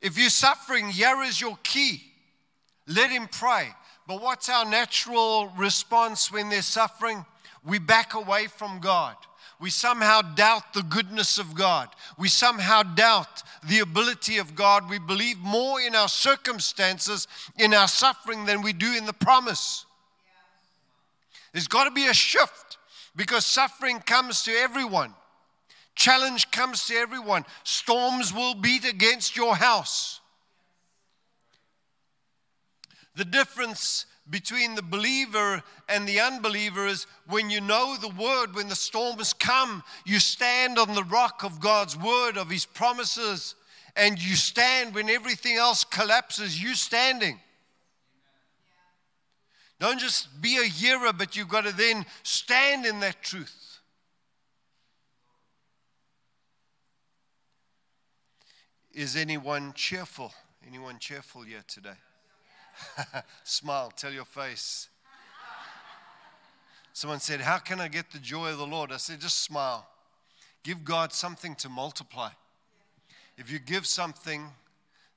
[0.00, 2.02] If you're suffering, here is your key.
[2.88, 3.68] Let him pray.
[4.10, 7.24] But what's our natural response when there's suffering?
[7.64, 9.14] We back away from God.
[9.60, 11.90] We somehow doubt the goodness of God.
[12.18, 14.90] We somehow doubt the ability of God.
[14.90, 19.86] We believe more in our circumstances, in our suffering, than we do in the promise.
[21.52, 22.78] There's got to be a shift
[23.14, 25.14] because suffering comes to everyone.
[25.94, 27.44] Challenge comes to everyone.
[27.62, 30.19] Storms will beat against your house.
[33.14, 38.68] The difference between the believer and the unbeliever is when you know the word, when
[38.68, 43.56] the storms come, you stand on the rock of God's word, of his promises,
[43.96, 47.40] and you stand when everything else collapses, you standing.
[49.80, 53.80] Don't just be a hearer, but you've got to then stand in that truth.
[58.92, 60.32] Is anyone cheerful?
[60.66, 61.96] Anyone cheerful here today?
[63.44, 64.88] Smile, tell your face.
[66.92, 68.92] Someone said, How can I get the joy of the Lord?
[68.92, 69.86] I said, Just smile.
[70.62, 72.30] Give God something to multiply.
[73.38, 74.48] If you give something,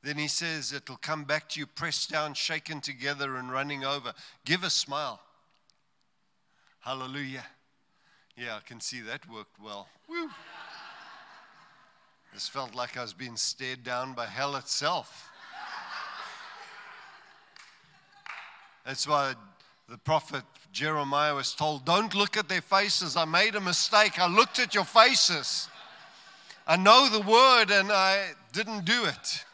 [0.02, 4.14] then He says it'll come back to you, pressed down, shaken together, and running over.
[4.46, 5.20] Give a smile.
[6.80, 7.46] Hallelujah.
[8.38, 9.88] Yeah, I can see that worked well.
[10.10, 10.30] Woo.
[12.34, 15.33] This felt like I was being stared down by hell itself.
[18.86, 19.34] That's why
[19.88, 23.16] the prophet Jeremiah was told, Don't look at their faces.
[23.16, 24.20] I made a mistake.
[24.20, 25.70] I looked at your faces.
[26.66, 29.46] I know the word and I didn't do it.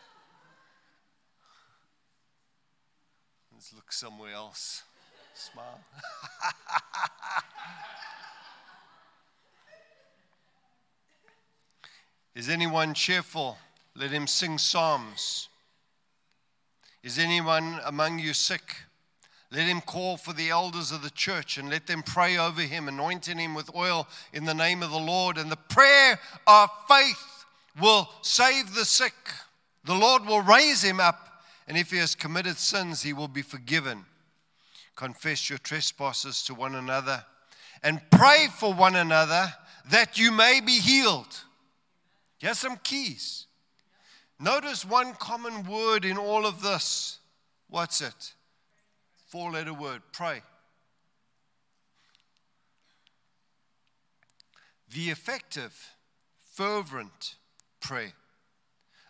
[3.52, 4.84] Let's look somewhere else.
[5.34, 5.82] Smile.
[12.36, 13.58] Is anyone cheerful?
[13.96, 15.50] Let him sing psalms.
[17.04, 18.76] Is anyone among you sick?
[19.52, 22.88] Let him call for the elders of the church and let them pray over him,
[22.88, 25.38] anointing him with oil in the name of the Lord.
[25.38, 27.46] And the prayer of faith
[27.82, 29.14] will save the sick.
[29.86, 33.42] The Lord will raise him up, and if he has committed sins, he will be
[33.42, 34.06] forgiven.
[34.96, 37.24] Confess your trespasses to one another
[37.82, 39.54] and pray for one another
[39.90, 41.44] that you may be healed.
[42.38, 43.48] Here's some keys.
[44.40, 47.20] Notice one common word in all of this.
[47.70, 48.34] What's it?
[49.30, 50.42] Four letter word pray.
[54.92, 55.92] The effective,
[56.52, 57.36] fervent
[57.80, 58.14] prayer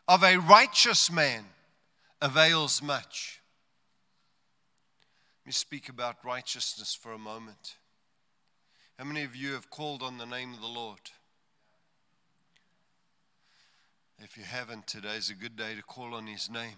[0.10, 1.46] of a righteous man
[2.22, 3.40] avails much.
[5.42, 7.78] Let me speak about righteousness for a moment.
[8.98, 11.00] How many of you have called on the name of the Lord?
[14.22, 16.76] If you haven't, today is a good day to call on his name.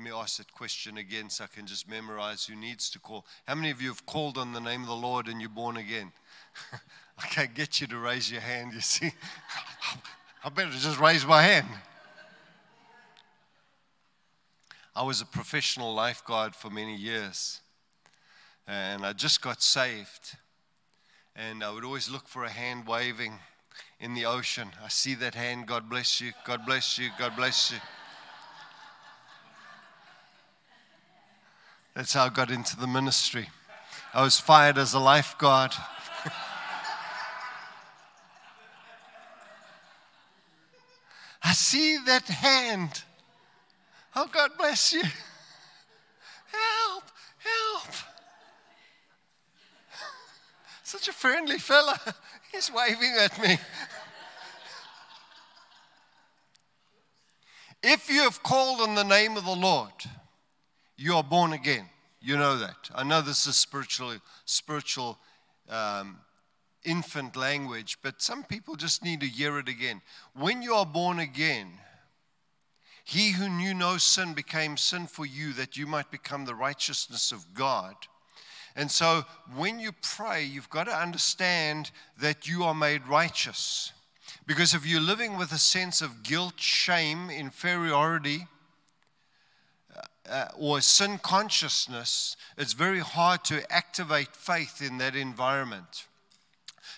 [0.00, 3.26] Let me ask that question again so I can just memorize who needs to call.
[3.46, 5.76] How many of you have called on the name of the Lord and you're born
[5.76, 6.12] again?
[7.18, 9.12] I can't get you to raise your hand, you see.
[10.42, 11.66] I better just raise my hand.
[14.96, 17.60] I was a professional lifeguard for many years,
[18.66, 20.38] and I just got saved.
[21.36, 23.34] And I would always look for a hand waving
[24.00, 24.70] in the ocean.
[24.82, 25.66] I see that hand.
[25.66, 26.32] God bless you.
[26.46, 27.10] God bless you.
[27.18, 27.80] God bless you.
[32.00, 33.50] That's how I got into the ministry.
[34.14, 35.74] I was fired as a lifeguard.
[41.44, 43.02] I see that hand.
[44.16, 45.02] Oh, God bless you.
[45.02, 47.04] Help,
[47.36, 47.94] help.
[50.82, 52.00] Such a friendly fella.
[52.50, 53.58] He's waving at me.
[57.82, 59.92] if you have called on the name of the Lord,
[61.00, 61.88] you are born again.
[62.20, 62.90] You know that.
[62.94, 65.18] I know this is spiritual, spiritual
[65.70, 66.18] um,
[66.84, 70.02] infant language, but some people just need to hear it again.
[70.34, 71.68] When you are born again,
[73.02, 77.32] he who knew no sin became sin for you that you might become the righteousness
[77.32, 77.94] of God.
[78.76, 79.24] And so
[79.56, 83.94] when you pray, you've got to understand that you are made righteous.
[84.46, 88.46] Because if you're living with a sense of guilt, shame, inferiority,
[90.30, 96.06] uh, or sin consciousness, it's very hard to activate faith in that environment.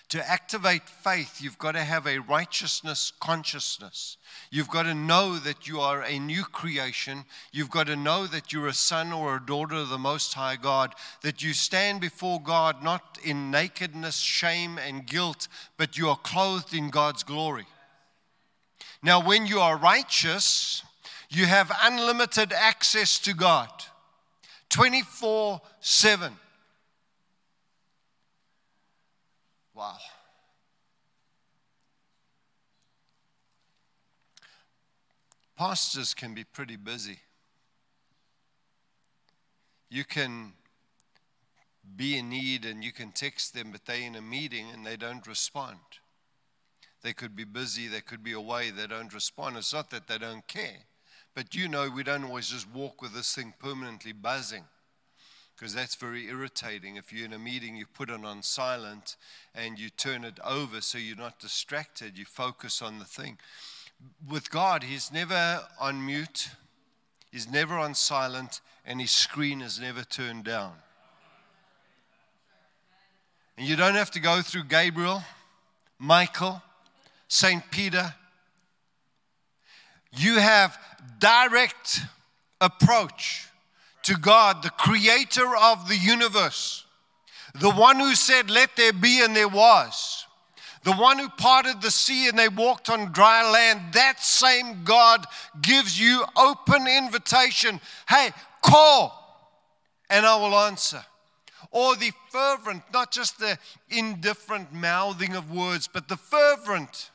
[0.09, 4.17] To activate faith, you've got to have a righteousness consciousness.
[4.51, 7.25] You've got to know that you are a new creation.
[7.51, 10.57] You've got to know that you're a son or a daughter of the Most High
[10.57, 16.17] God, that you stand before God not in nakedness, shame, and guilt, but you are
[16.17, 17.65] clothed in God's glory.
[19.01, 20.83] Now, when you are righteous,
[21.35, 23.69] you have unlimited access to God
[24.69, 26.33] 24 7.
[29.75, 29.97] Wow.
[35.57, 37.19] Pastors can be pretty busy.
[39.89, 40.53] You can
[41.95, 44.97] be in need and you can text them, but they're in a meeting and they
[44.97, 45.77] don't respond.
[47.03, 49.57] They could be busy, they could be away, they don't respond.
[49.57, 50.79] It's not that they don't care,
[51.35, 54.65] but you know, we don't always just walk with this thing permanently buzzing
[55.55, 56.95] because that's very irritating.
[56.95, 59.15] If you're in a meeting, you put it on silent
[59.55, 63.37] and you turn it over so you're not distracted, you focus on the thing.
[64.27, 66.49] With God, He's never on mute,
[67.31, 70.73] He's never on silent, and His screen is never turned down.
[73.57, 75.23] And you don't have to go through Gabriel,
[75.99, 76.61] Michael,
[77.27, 77.63] St.
[77.71, 78.15] Peter.
[80.15, 80.77] You have
[81.19, 82.01] direct
[82.61, 83.47] approach
[84.03, 86.85] to God, the creator of the universe,
[87.59, 90.25] the one who said, Let there be, and there was,
[90.83, 95.25] the one who parted the sea and they walked on dry land, that same God
[95.61, 97.79] gives you open invitation.
[98.07, 99.19] Hey, call,
[100.09, 101.03] and I will answer.
[101.71, 103.57] Or the fervent, not just the
[103.89, 107.09] indifferent mouthing of words, but the fervent,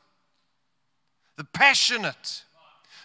[1.36, 2.42] the passionate,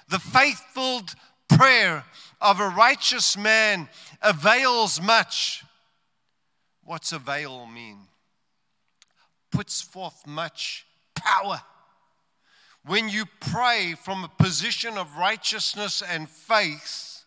[0.09, 1.01] the faithful
[1.49, 2.03] prayer
[2.41, 3.87] of a righteous man
[4.21, 5.63] avails much.
[6.83, 7.99] What's avail mean?
[9.51, 10.85] Puts forth much
[11.15, 11.61] power.
[12.85, 17.23] When you pray from a position of righteousness and faith,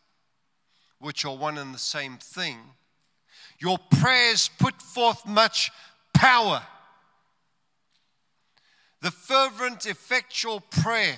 [0.98, 2.58] which are one and the same thing,
[3.58, 5.70] your prayers put forth much
[6.12, 6.62] power.
[9.00, 11.16] The fervent, effectual prayer.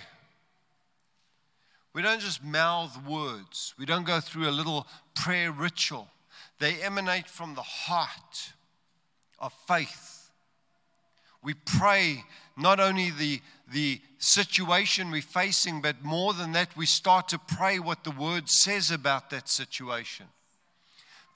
[1.95, 6.09] We don't just mouth words, we don't go through a little prayer ritual.
[6.59, 8.53] They emanate from the heart
[9.39, 10.31] of faith.
[11.43, 12.25] We pray
[12.57, 13.41] not only the,
[13.73, 18.49] the situation we're facing, but more than that, we start to pray what the word
[18.49, 20.27] says about that situation.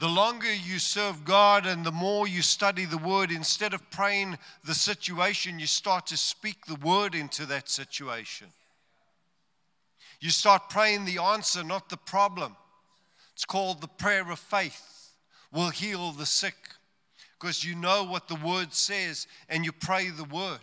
[0.00, 4.36] The longer you serve God and the more you study the word, instead of praying
[4.64, 8.48] the situation, you start to speak the word into that situation.
[10.23, 12.57] You start praying the answer, not the problem.
[13.35, 15.16] It's called the prayer of faith.
[15.53, 16.55] Will heal the sick
[17.41, 20.61] because you know what the word says and you pray the word.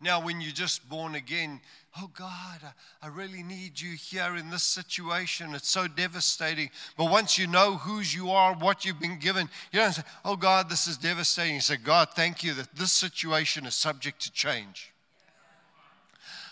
[0.00, 1.60] Now, when you're just born again,
[2.02, 2.60] oh God,
[3.00, 5.54] I, really need you here in this situation.
[5.54, 6.70] It's so devastating.
[6.98, 10.36] But once you know whose you are, what you've been given, you don't say, oh
[10.36, 11.54] God, this is devastating.
[11.54, 14.92] You say, God, thank you that this situation is subject to change.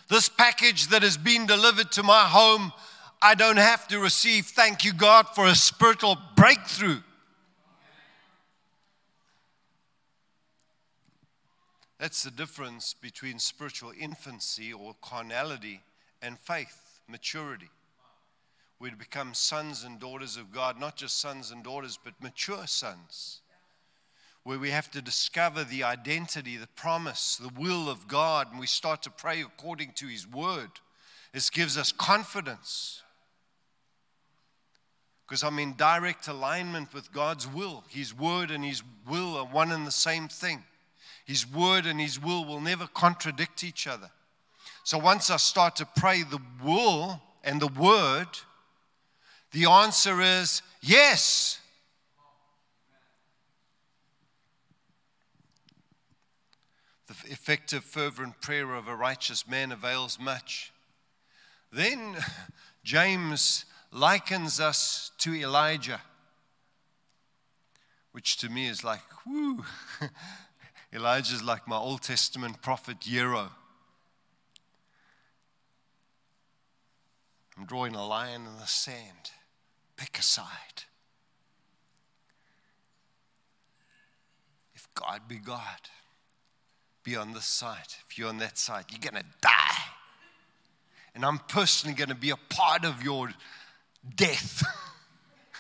[0.09, 2.73] This package that has been delivered to my home,
[3.23, 4.47] I don't have to receive.
[4.47, 7.01] Thank you, God, for a spiritual breakthrough.
[11.99, 15.81] That's the difference between spiritual infancy or carnality
[16.21, 17.71] and faith, maturity.
[18.79, 23.41] We become sons and daughters of God, not just sons and daughters, but mature sons,
[24.45, 28.67] where we have to discover the identity, the promise, the will of God, and we
[28.67, 30.71] start to pray according to His word.
[31.33, 33.03] This gives us confidence
[35.27, 37.85] because I'm in direct alignment with God's will.
[37.89, 40.63] His word and His will are one and the same thing.
[41.25, 44.11] His word and His will will never contradict each other.
[44.85, 48.29] So once I start to pray the will and the word,
[49.53, 51.59] the answer is yes.
[57.23, 60.73] The effective, fervent prayer of a righteous man avails much.
[61.73, 62.17] Then
[62.85, 66.01] James likens us to Elijah,
[68.13, 69.65] which to me is like, whoo.
[70.93, 73.51] Elijah's like my Old Testament prophet Yero.
[77.57, 79.33] I'm drawing a line in the sand.
[79.97, 80.85] Pick a side.
[84.75, 85.89] If God be God,
[87.05, 87.95] be on this side.
[88.09, 89.83] If you're on that side, you're going to die.
[91.15, 93.33] And I'm personally going to be a part of your
[94.17, 94.65] death.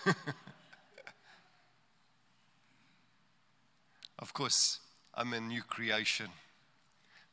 [4.19, 4.81] of course,
[5.15, 6.27] I'm a new creation.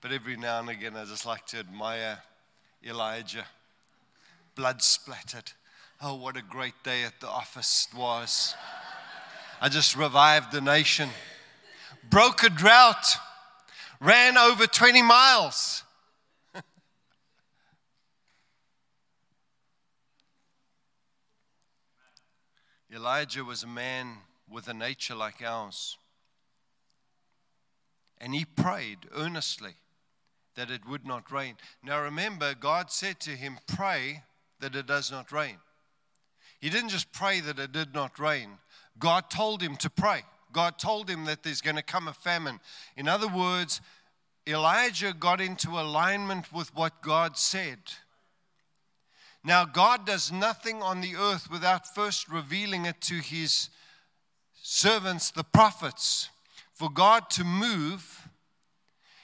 [0.02, 2.20] But every now and again, I just like to admire
[2.86, 3.46] Elijah.
[4.56, 5.54] Blood splattered.
[6.02, 8.56] Oh, what a great day at the office it was.
[9.62, 11.10] I just revived the nation,
[12.10, 13.06] broke a drought,
[14.02, 15.84] ran over 20 miles.
[22.94, 24.18] Elijah was a man
[24.50, 25.98] with a nature like ours.
[28.20, 29.76] And he prayed earnestly
[30.56, 31.56] that it would not rain.
[31.82, 34.24] Now remember, God said to him, Pray
[34.60, 35.58] that it does not rain.
[36.60, 38.60] He didn't just pray that it did not rain,
[39.00, 40.24] God told him to pray.
[40.52, 42.60] God told him that there's going to come a famine.
[42.96, 43.82] In other words,
[44.48, 47.80] Elijah got into alignment with what God said.
[49.44, 53.70] Now, God does nothing on the earth without first revealing it to his
[54.62, 56.30] servants, the prophets
[56.82, 58.28] for God to move,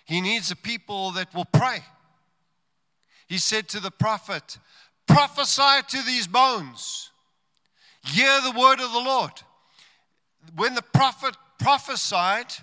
[0.05, 1.79] he needs a people that will pray.
[3.27, 4.59] He said to the prophet,
[5.07, 7.09] Prophesy to these bones,
[8.03, 9.31] hear the word of the Lord.
[10.55, 12.53] When the prophet prophesied,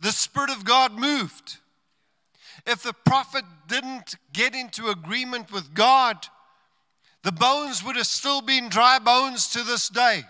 [0.00, 1.58] the Spirit of God moved.
[2.66, 6.26] If the prophet didn't get into agreement with God,
[7.22, 10.24] the bones would have still been dry bones to this day.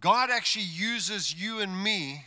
[0.00, 2.24] God actually uses you and me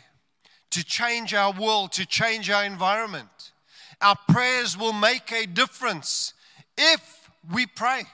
[0.70, 3.52] to change our world, to change our environment.
[4.00, 6.34] Our prayers will make a difference
[6.78, 8.04] if we pray.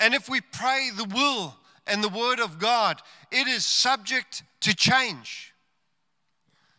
[0.00, 1.54] And if we pray the will
[1.86, 5.52] and the word of God, it is subject to change.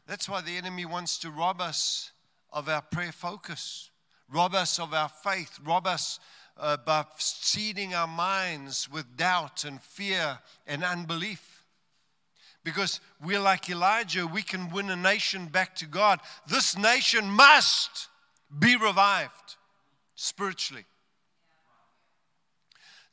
[0.08, 2.12] That's why the enemy wants to rob us
[2.52, 3.92] of our prayer focus,
[4.28, 6.20] rob us of our faith, rob us
[6.58, 11.64] uh, by seeding our minds with doubt and fear and unbelief.
[12.64, 16.20] Because we're like Elijah, we can win a nation back to God.
[16.48, 18.08] This nation must
[18.58, 19.56] be revived.
[20.16, 20.86] spiritually.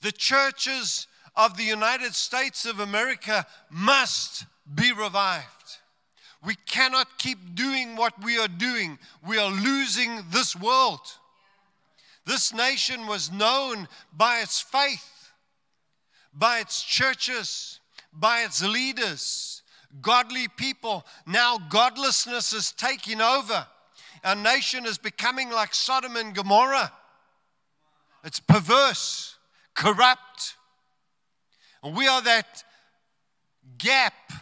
[0.00, 5.44] The churches of the United States of America must be revived.
[6.44, 8.98] We cannot keep doing what we are doing.
[9.26, 11.00] We are losing this world.
[12.26, 15.32] This nation was known by its faith,
[16.32, 17.80] by its churches,
[18.12, 19.62] by its leaders,
[20.02, 21.06] godly people.
[21.26, 23.66] Now, godlessness is taking over.
[24.22, 26.92] Our nation is becoming like Sodom and Gomorrah.
[28.24, 29.37] It's perverse,
[29.78, 30.56] corrupt.
[31.82, 32.64] And we are that
[33.78, 34.32] gap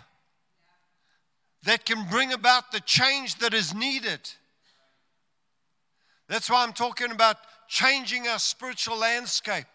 [1.65, 4.21] that can bring about the change that is needed.
[6.29, 7.37] That's why I'm talking about
[7.69, 9.67] changing our spiritual landscape,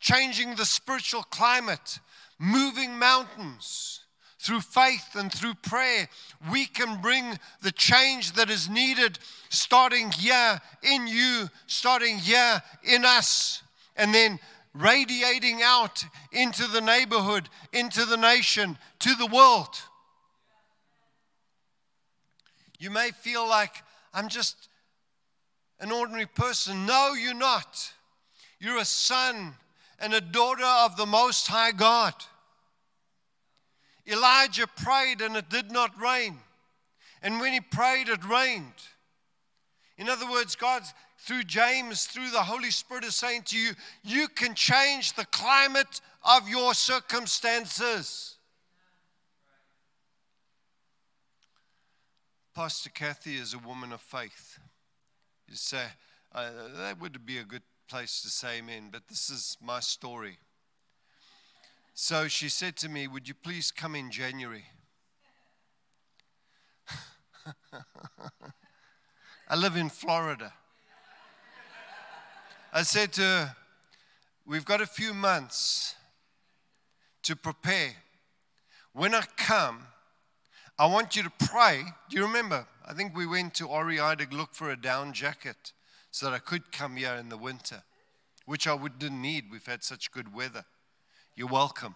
[0.00, 2.00] changing the spiritual climate,
[2.38, 4.00] moving mountains.
[4.40, 6.08] Through faith and through prayer,
[6.52, 9.18] we can bring the change that is needed
[9.48, 13.64] starting here in you, starting here in us,
[13.96, 14.38] and then
[14.78, 19.76] radiating out into the neighborhood, into the nation, to the world.
[22.78, 23.82] You may feel like
[24.14, 24.68] I'm just
[25.80, 26.86] an ordinary person.
[26.86, 27.92] No, you're not.
[28.60, 29.54] You're a son
[29.98, 32.14] and a daughter of the Most High God.
[34.06, 36.38] Elijah prayed and it did not rain.
[37.22, 38.72] And when he prayed, it rained.
[39.96, 40.82] In other words, God,
[41.28, 43.72] through James, through the Holy Spirit, is saying to you,
[44.02, 48.36] you can change the climate of your circumstances.
[52.54, 54.58] Pastor Kathy is a woman of faith.
[55.46, 55.84] You say,
[56.34, 56.48] uh,
[56.78, 60.38] that would be a good place to say amen, but this is my story.
[61.92, 64.64] So she said to me, Would you please come in January?
[69.50, 70.54] I live in Florida.
[72.72, 73.56] I said to her,
[74.46, 75.94] We've got a few months
[77.22, 77.92] to prepare.
[78.94, 79.86] When I come,
[80.78, 81.82] I want you to pray.
[82.08, 82.66] Do you remember?
[82.86, 85.72] I think we went to REI to look for a down jacket
[86.10, 87.82] so that I could come here in the winter,
[88.46, 89.50] which I would, didn't need.
[89.50, 90.64] We've had such good weather.
[91.36, 91.94] You're welcome.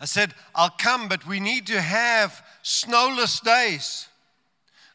[0.00, 4.08] I said, I'll come, but we need to have snowless days.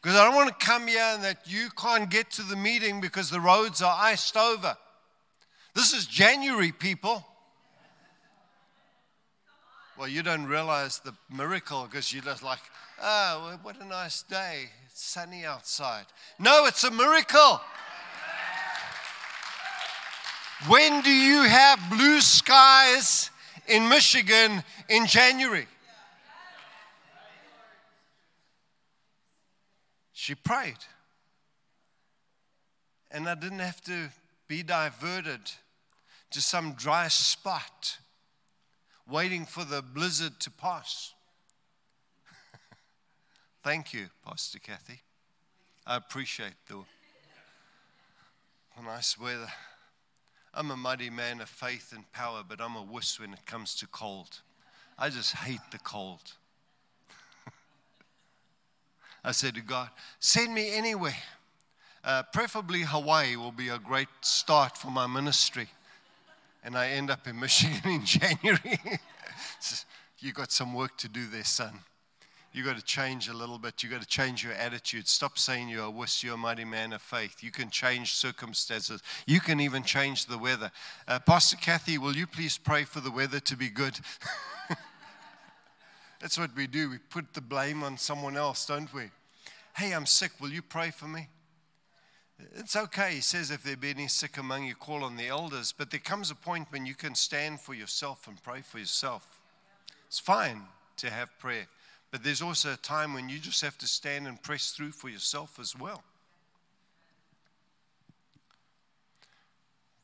[0.06, 3.00] Because I don't want to come here and that you can't get to the meeting
[3.00, 4.76] because the roads are iced over.
[5.74, 7.26] This is January, people.
[9.98, 12.60] Well, you don't realize the miracle because you're just like,
[13.02, 14.66] oh, what a nice day.
[14.88, 16.06] It's sunny outside.
[16.38, 17.60] No, it's a miracle.
[20.68, 23.32] When do you have blue skies
[23.66, 25.66] in Michigan in January?
[30.18, 30.78] She prayed.
[33.10, 34.08] And I didn't have to
[34.48, 35.42] be diverted
[36.30, 37.98] to some dry spot
[39.06, 41.12] waiting for the blizzard to pass.
[43.62, 45.02] Thank you, Pastor Kathy.
[45.86, 46.76] I appreciate the
[48.82, 49.52] nice weather.
[50.54, 53.74] I'm a mighty man of faith and power, but I'm a wuss when it comes
[53.76, 54.40] to cold.
[54.98, 56.32] I just hate the cold.
[59.26, 61.16] I said to God, send me anywhere.
[62.02, 65.68] Uh, preferably Hawaii will be a great start for my ministry
[66.66, 68.80] and I end up in Michigan in January.
[70.18, 71.80] you got some work to do there, son.
[72.52, 73.82] You got to change a little bit.
[73.82, 75.06] You got to change your attitude.
[75.06, 77.42] Stop saying you're a wuss, you're a mighty man of faith.
[77.42, 79.02] You can change circumstances.
[79.26, 80.70] You can even change the weather.
[81.06, 84.00] Uh, Pastor Kathy, will you please pray for the weather to be good?
[86.20, 86.88] That's what we do.
[86.88, 89.10] We put the blame on someone else, don't we?
[89.76, 90.32] Hey, I'm sick.
[90.40, 91.28] Will you pray for me?
[92.54, 95.74] It's okay, he says, if there be any sick among you, call on the elders.
[95.76, 99.38] But there comes a point when you can stand for yourself and pray for yourself.
[100.06, 100.62] It's fine
[100.96, 101.66] to have prayer,
[102.10, 105.10] but there's also a time when you just have to stand and press through for
[105.10, 106.02] yourself as well.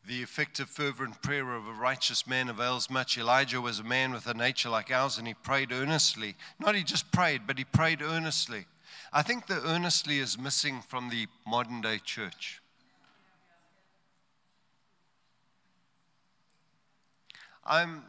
[0.07, 3.17] The effective, fervent prayer of a righteous man avails much.
[3.17, 6.35] Elijah was a man with a nature like ours, and he prayed earnestly.
[6.59, 8.67] Not he just prayed, but he prayed earnestly.
[9.15, 12.63] I think the earnestly is missing from the modern day church.
[17.63, 18.05] I'm,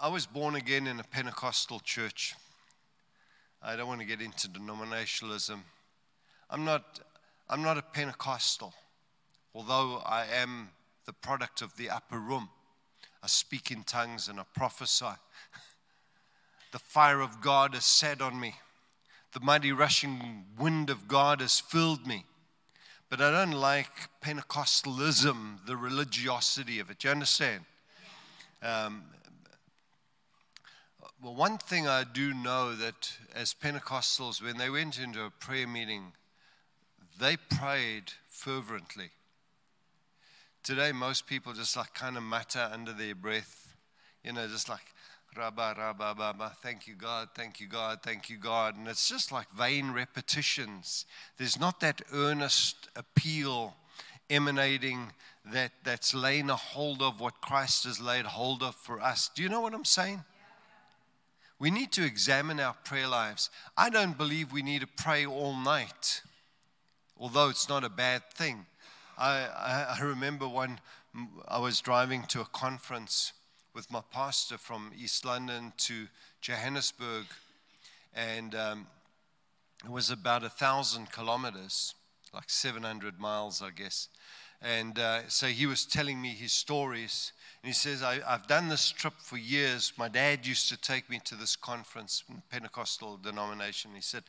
[0.00, 2.34] I was born again in a Pentecostal church.
[3.62, 5.60] I don't want to get into denominationalism.
[6.48, 7.00] I'm not,
[7.50, 8.72] I'm not a Pentecostal,
[9.54, 10.70] although I am
[11.04, 12.48] the product of the upper room.
[13.22, 15.04] I speak in tongues and I prophesy.
[16.72, 18.56] The fire of God is set on me.
[19.34, 22.24] The mighty rushing wind of God has filled me.
[23.10, 23.90] But I don't like
[24.22, 27.04] Pentecostalism, the religiosity of it.
[27.04, 27.64] You understand?
[28.62, 29.02] Um,
[31.20, 35.66] well, one thing I do know that as Pentecostals, when they went into a prayer
[35.66, 36.12] meeting,
[37.20, 39.10] they prayed fervently.
[40.62, 43.74] Today, most people just like kind of mutter under their breath,
[44.22, 44.93] you know, just like,
[45.36, 48.76] rabba, rabba, rabba, thank you, God, thank you, God, thank you, God.
[48.76, 51.06] And it's just like vain repetitions.
[51.38, 53.74] There's not that earnest appeal
[54.30, 55.12] emanating
[55.52, 59.30] that, that's laying a hold of what Christ has laid hold of for us.
[59.34, 60.24] Do you know what I'm saying?
[61.58, 63.50] We need to examine our prayer lives.
[63.76, 66.22] I don't believe we need to pray all night,
[67.18, 68.66] although it's not a bad thing.
[69.16, 70.80] I, I, I remember when
[71.46, 73.32] I was driving to a conference
[73.74, 76.06] with my pastor from East London to
[76.40, 77.24] Johannesburg,
[78.14, 78.86] and um,
[79.84, 81.94] it was about a thousand kilometers,
[82.32, 84.08] like 700 miles, I guess.
[84.62, 87.32] And uh, so he was telling me his stories.
[87.62, 89.92] And he says, I, have done this trip for years.
[89.98, 93.90] My dad used to take me to this conference, in Pentecostal denomination.
[93.94, 94.22] He said,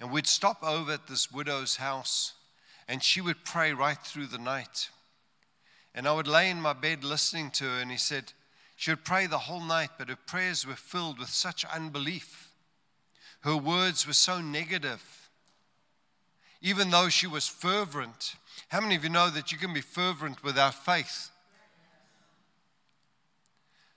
[0.00, 2.34] and we'd stop over at this widow's house,
[2.88, 4.90] and she would pray right through the night.
[5.94, 8.32] And I would lay in my bed listening to her, and he said,
[8.78, 12.52] she would pray the whole night, but her prayers were filled with such unbelief.
[13.40, 15.28] Her words were so negative.
[16.62, 18.36] Even though she was fervent,
[18.68, 21.30] how many of you know that you can be fervent without faith?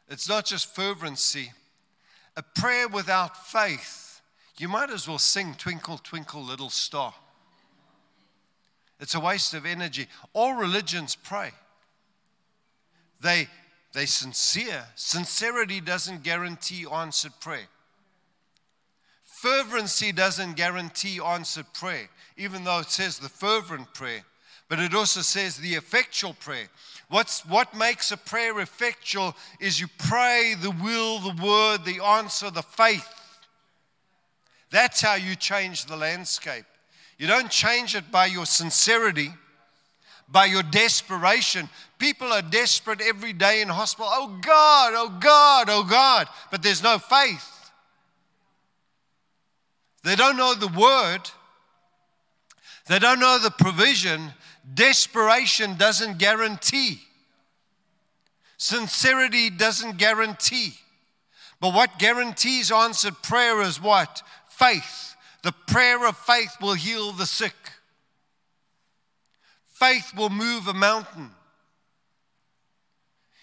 [0.10, 1.52] It's not just fervency.
[2.36, 4.20] A prayer without faith,
[4.58, 7.14] you might as well sing Twinkle, Twinkle, Little Star.
[9.00, 10.08] It's a waste of energy.
[10.34, 11.52] All religions pray.
[13.20, 13.48] They
[13.94, 14.86] they sincere.
[14.96, 17.68] Sincerity doesn't guarantee answered prayer.
[19.24, 24.24] Fervency doesn't guarantee answered prayer, even though it says the fervent prayer
[24.72, 26.70] but it also says the effectual prayer.
[27.10, 32.50] What's, what makes a prayer effectual is you pray the will, the word, the answer,
[32.50, 33.06] the faith.
[34.70, 36.64] That's how you change the landscape.
[37.18, 39.34] You don't change it by your sincerity,
[40.32, 41.70] by your desperation.
[42.00, 44.10] People are desperate every day in hospital.
[44.12, 46.28] Oh God, oh God, oh God.
[46.50, 47.72] But there's no faith.
[50.04, 51.30] They don't know the word.
[52.88, 54.34] They don't know the provision.
[54.74, 57.00] Desperation doesn't guarantee.
[58.58, 60.74] Sincerity doesn't guarantee.
[61.60, 64.24] But what guarantees answered prayer is what?
[64.50, 65.16] Faith.
[65.44, 67.54] The prayer of faith will heal the sick.
[69.82, 71.32] Faith will move a mountain.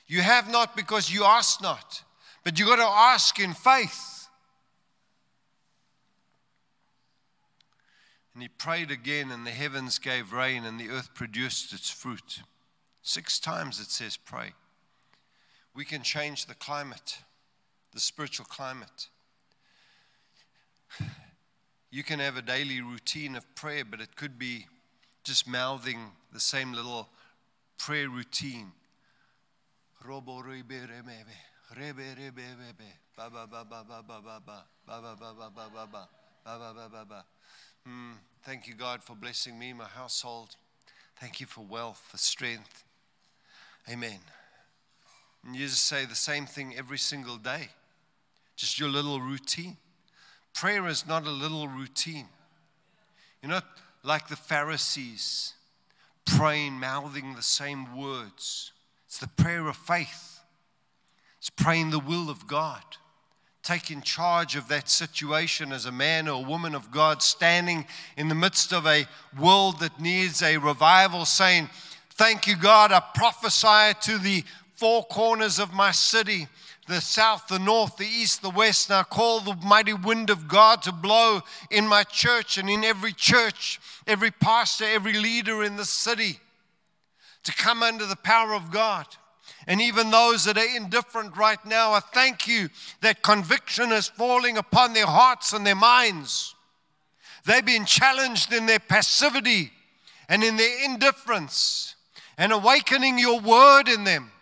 [0.06, 2.04] You have not because you ask not,
[2.44, 4.28] but you got to ask in faith.
[8.32, 12.42] And he prayed again, and the heavens gave rain, and the earth produced its fruit.
[13.02, 14.52] Six times it says, pray.
[15.74, 17.18] We can change the climate,
[17.92, 19.08] the spiritual climate.
[21.90, 24.66] You can have a daily routine of prayer, but it could be
[25.28, 25.98] just mouthing
[26.32, 27.06] the same little
[27.76, 28.72] prayer routine.
[37.86, 40.56] Mm, thank you, God, for blessing me, my household.
[41.20, 42.84] Thank you for wealth, for strength.
[43.90, 44.20] Amen.
[45.44, 47.68] And you just say the same thing every single day,
[48.56, 49.76] just your little routine.
[50.54, 52.28] Prayer is not a little routine.
[53.42, 53.66] You're not
[54.02, 55.54] like the Pharisees
[56.24, 58.72] praying, mouthing the same words.
[59.06, 60.40] It's the prayer of faith,
[61.38, 62.82] it's praying the will of God
[63.68, 67.86] taking charge of that situation as a man or a woman of God, standing
[68.16, 69.06] in the midst of a
[69.38, 71.68] world that needs a revival, saying,
[72.12, 72.92] Thank you, God.
[72.92, 74.42] I prophesy to the
[74.74, 76.46] four corners of my city
[76.88, 80.82] the south, the north, the east, the west, I call the mighty wind of God
[80.82, 85.84] to blow in my church and in every church, every pastor, every leader in the
[85.84, 86.40] city
[87.44, 89.06] to come under the power of God.
[89.66, 92.70] And even those that are indifferent right now, I thank you
[93.02, 96.54] that conviction is falling upon their hearts and their minds.
[97.44, 99.72] They've been challenged in their passivity
[100.28, 101.94] and in their indifference
[102.38, 104.32] and awakening your word in them.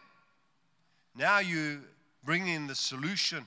[1.16, 1.80] Now you
[2.26, 3.46] bring in the solution.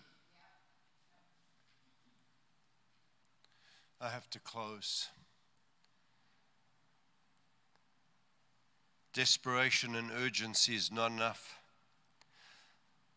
[4.02, 5.10] I have to close.
[9.14, 11.60] Desperation and urgency is not enough.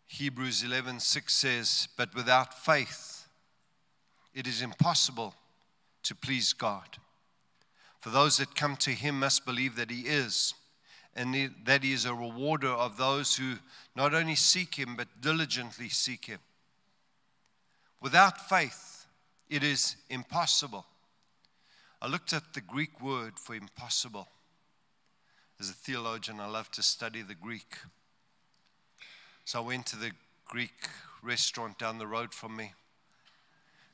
[0.09, 3.29] Hebrews 11:6 says, "But without faith
[4.35, 5.37] it is impossible
[6.03, 6.99] to please God.
[8.01, 10.55] For those that come to him must believe that he is,
[11.15, 13.55] and that he is a rewarder of those who
[13.95, 16.39] not only seek him, but diligently seek him.
[18.01, 19.07] Without faith,
[19.49, 20.87] it is impossible.
[22.01, 24.29] I looked at the Greek word for impossible.
[25.61, 27.77] As a theologian, I love to study the Greek.
[29.45, 30.13] So I went to the
[30.47, 30.89] Greek
[31.23, 32.73] restaurant down the road from me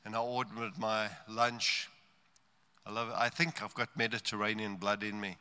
[0.05, 1.89] and I ordered my lunch.
[2.85, 3.15] I love it.
[3.17, 5.37] I think I've got Mediterranean blood in me.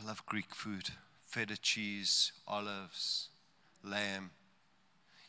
[0.00, 0.90] I love Greek food
[1.26, 3.30] feta cheese, olives,
[3.82, 4.30] lamb.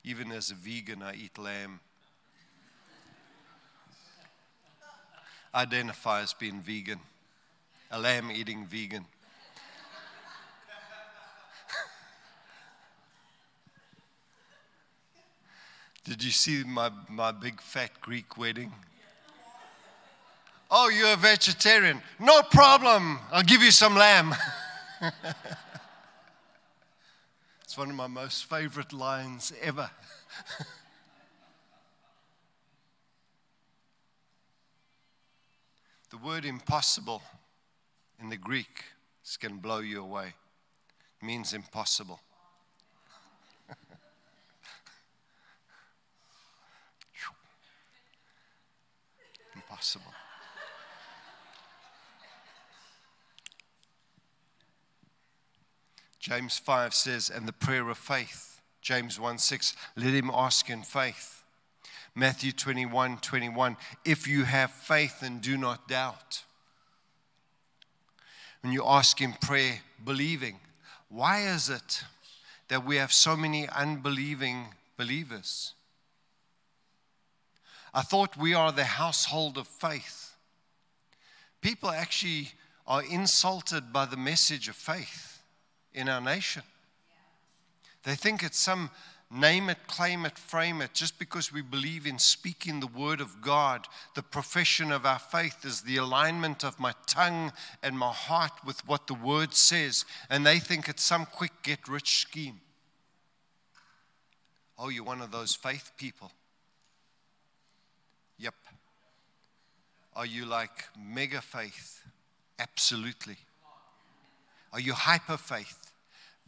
[0.04, 1.80] Even as a vegan, I eat lamb.
[5.56, 7.00] Identify as being vegan,
[7.90, 9.06] a lamb eating vegan.
[16.04, 18.72] Did you see my, my big fat Greek wedding?
[20.72, 22.00] Oh, you're a vegetarian.
[22.20, 23.18] No problem.
[23.32, 24.36] I'll give you some lamb.
[27.64, 29.90] it's one of my most favorite lines ever.
[36.12, 37.24] the word impossible
[38.22, 38.84] in the Greek
[39.26, 40.36] is blow you away.
[41.20, 42.20] It means impossible.
[49.56, 50.14] impossible.
[56.20, 58.62] James 5 says, and the prayer of faith.
[58.82, 61.44] James 1 6, let him ask in faith.
[62.14, 66.44] Matthew 21 21, if you have faith and do not doubt.
[68.62, 70.60] When you ask in prayer, believing,
[71.08, 72.04] why is it
[72.68, 74.68] that we have so many unbelieving
[74.98, 75.74] believers?
[77.94, 80.36] I thought we are the household of faith.
[81.62, 82.50] People actually
[82.86, 85.29] are insulted by the message of faith
[85.94, 86.64] in our nation.
[88.04, 88.92] They think it's some
[89.32, 93.42] name it, claim it, frame it, just because we believe in speaking the word of
[93.42, 93.88] God.
[94.16, 97.52] The profession of our faith is the alignment of my tongue
[97.84, 100.06] and my heart with what the word says.
[100.30, 102.62] And they think it's some quick get rich scheme.
[104.78, 106.32] Oh, you're one of those faith people.
[108.38, 108.56] Yep.
[110.16, 112.04] Are you like mega faith?
[112.58, 113.38] Absolutely.
[114.72, 115.92] Are you hyper faith?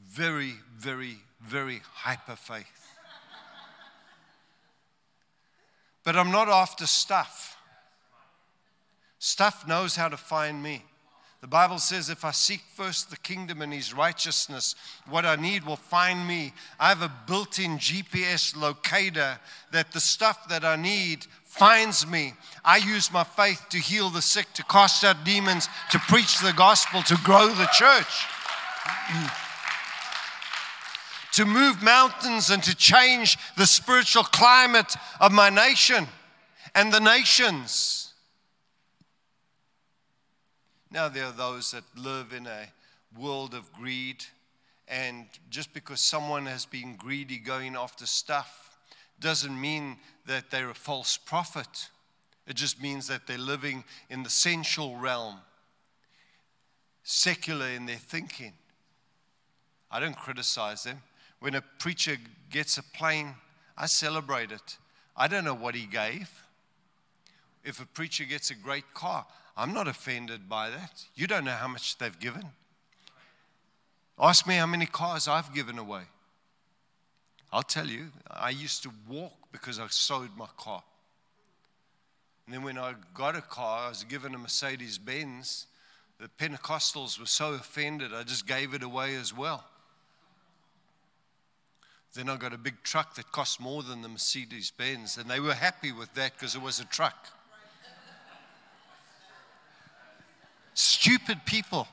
[0.07, 2.65] Very, very, very hyper faith.
[6.03, 7.57] But I'm not after stuff.
[9.19, 10.83] Stuff knows how to find me.
[11.41, 14.75] The Bible says, if I seek first the kingdom and his righteousness,
[15.09, 16.53] what I need will find me.
[16.79, 19.39] I have a built in GPS locator
[19.71, 22.35] that the stuff that I need finds me.
[22.63, 26.53] I use my faith to heal the sick, to cast out demons, to preach the
[26.53, 28.25] gospel, to grow the church,
[31.33, 36.07] to move mountains and to change the spiritual climate of my nation
[36.75, 38.00] and the nations.
[40.93, 42.67] Now, there are those that live in a
[43.17, 44.25] world of greed,
[44.89, 48.77] and just because someone has been greedy going after stuff,
[49.17, 49.95] doesn't mean
[50.25, 51.87] that they're a false prophet.
[52.45, 55.37] It just means that they're living in the sensual realm,
[57.03, 58.51] secular in their thinking.
[59.89, 61.03] I don't criticize them.
[61.39, 62.17] When a preacher
[62.49, 63.35] gets a plane,
[63.77, 64.77] I celebrate it.
[65.15, 66.43] I don't know what he gave.
[67.63, 71.05] If a preacher gets a great car, I'm not offended by that.
[71.15, 72.45] You don't know how much they've given.
[74.19, 76.03] Ask me how many cars I've given away.
[77.51, 80.83] I'll tell you, I used to walk because I sold my car.
[82.45, 85.67] And then when I got a car, I was given a Mercedes Benz.
[86.19, 89.65] The Pentecostals were so offended, I just gave it away as well.
[92.13, 95.39] Then I got a big truck that cost more than the Mercedes Benz, and they
[95.39, 97.27] were happy with that because it was a truck.
[100.73, 101.87] Stupid people.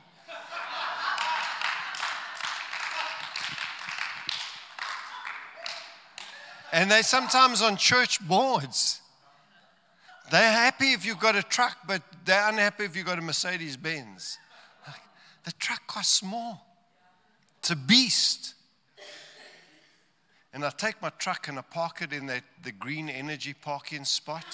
[6.72, 9.00] And they're sometimes on church boards.
[10.30, 13.76] They're happy if you've got a truck, but they're unhappy if you've got a Mercedes
[13.76, 14.38] Benz.
[15.44, 16.60] The truck costs more.
[17.60, 18.54] It's a beast.
[20.52, 24.04] And I take my truck and I park it in the, the green energy parking
[24.04, 24.44] spot.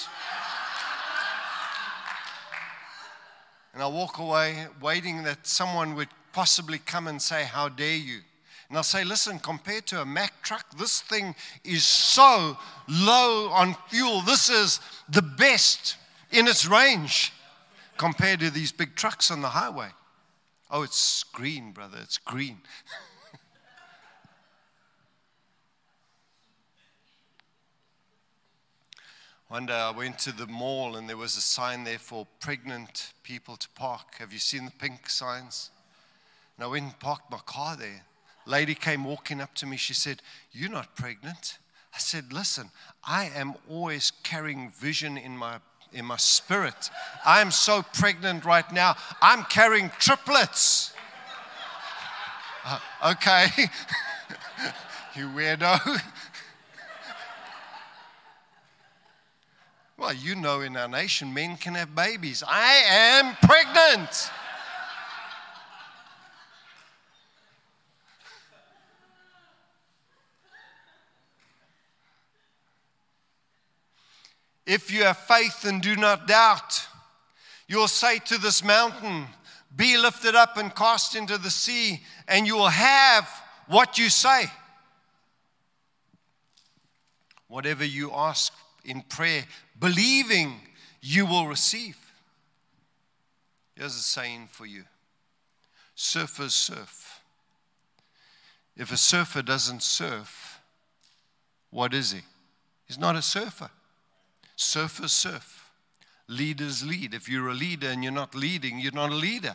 [3.74, 8.20] And I walk away waiting that someone would possibly come and say, How dare you?
[8.68, 11.34] And I'll say, listen, compared to a Mack truck, this thing
[11.64, 12.56] is so
[12.88, 14.22] low on fuel.
[14.22, 15.96] This is the best
[16.32, 17.32] in its range
[17.98, 19.88] compared to these big trucks on the highway.
[20.70, 22.58] Oh, it's green, brother, it's green.
[29.54, 33.12] One day I went to the mall and there was a sign there for pregnant
[33.22, 34.16] people to park.
[34.18, 35.70] Have you seen the pink signs?
[36.56, 38.02] And I went and parked my car there.
[38.46, 39.76] Lady came walking up to me.
[39.76, 41.58] She said, You're not pregnant.
[41.94, 42.70] I said, Listen,
[43.04, 45.60] I am always carrying vision in my
[45.92, 46.90] in my spirit.
[47.24, 48.96] I am so pregnant right now.
[49.22, 50.92] I'm carrying triplets.
[52.64, 52.80] Uh,
[53.12, 53.46] okay.
[55.14, 56.00] you weirdo.
[59.96, 62.42] well, you know, in our nation, men can have babies.
[62.46, 64.30] I am pregnant.
[74.66, 76.86] If you have faith and do not doubt,
[77.68, 79.26] you'll say to this mountain,
[79.76, 83.28] Be lifted up and cast into the sea, and you will have
[83.68, 84.46] what you say.
[87.46, 88.52] Whatever you ask
[88.84, 89.44] in prayer,
[89.84, 90.60] believing
[91.02, 91.98] you will receive.
[93.76, 94.84] Here's a saying for you
[95.94, 97.20] surfers surf.
[98.76, 100.58] If a surfer doesn't surf,
[101.70, 102.22] what is he?
[102.86, 103.68] He's not a surfer.
[104.56, 105.70] Surfers surf.
[106.28, 107.12] Leaders lead.
[107.12, 109.54] If you're a leader and you're not leading, you're not a leader.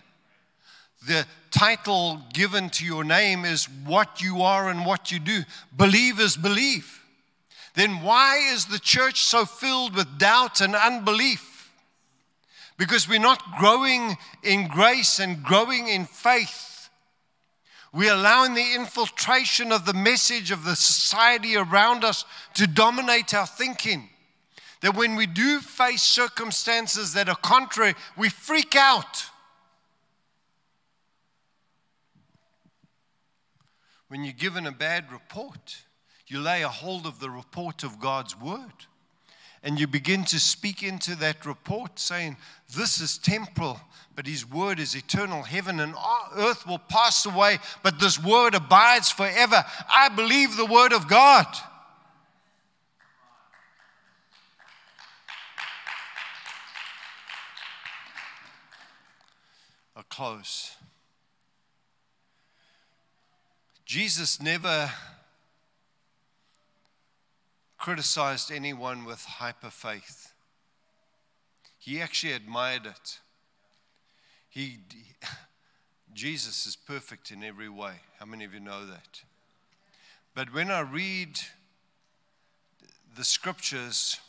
[1.08, 5.42] The title given to your name is what you are and what you do.
[5.72, 6.99] Believers believe.
[7.76, 11.72] Then why is the church so filled with doubt and unbelief?
[12.78, 16.90] Because we're not growing in grace and growing in faith.
[17.94, 22.24] We're allowing the infiltration of the message of the society around us
[22.56, 24.10] to dominate our thinking
[24.82, 29.26] that when we do face circumstances that are contrary, we freak out.
[34.08, 35.84] When you're given a bad report,
[36.30, 38.86] you lay a hold of the report of God's word
[39.64, 42.38] and you begin to speak into that report saying,
[42.76, 43.80] This is temporal,
[44.16, 45.44] but His word is eternal.
[45.44, 45.94] Heaven and
[46.38, 49.66] earth will pass away, but this word abides forever.
[49.94, 51.46] I believe the word of God.
[59.98, 60.78] A close.
[63.86, 64.90] Jesus never
[67.80, 70.34] criticized anyone with hyper faith.
[71.80, 73.20] He actually admired it.
[74.50, 74.80] He,
[76.14, 77.94] Jesus is perfect in every way.
[78.20, 79.22] How many of you know that?
[80.36, 81.40] But when I read
[83.16, 84.20] the scriptures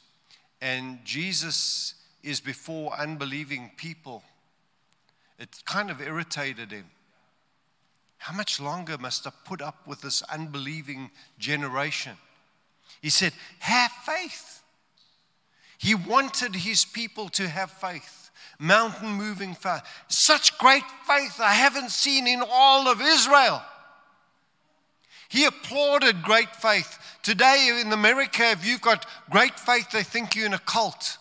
[0.60, 4.22] and Jesus is before unbelieving people,
[5.38, 6.86] it kind of irritated him.
[8.18, 12.16] How much longer must I put up with this unbelieving generation?
[13.00, 14.62] He said, Have faith.
[15.78, 19.82] He wanted his people to have faith, mountain moving faith.
[20.08, 23.62] Such great faith I haven't seen in all of Israel.
[25.30, 26.98] He applauded great faith.
[27.22, 31.18] Today in America, if you've got great faith, they think you're in a cult.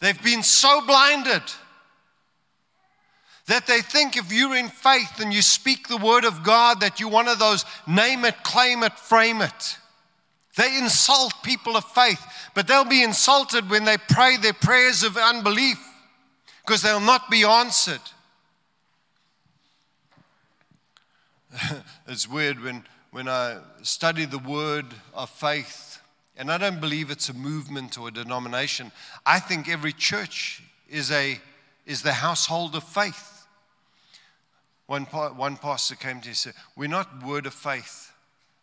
[0.00, 1.42] They've been so blinded
[3.46, 6.98] that they think if you're in faith and you speak the word of God, that
[6.98, 9.78] you're one of those name it, claim it, frame it.
[10.56, 15.16] They insult people of faith, but they'll be insulted when they pray their prayers of
[15.16, 15.78] unbelief
[16.64, 18.00] because they'll not be answered.
[22.08, 26.00] it's weird when, when I study the word of faith,
[26.36, 28.90] and I don't believe it's a movement or a denomination.
[29.26, 31.38] I think every church is, a,
[31.86, 33.33] is the household of faith.
[34.86, 38.12] One, one pastor came to me and said, We're not word of faith.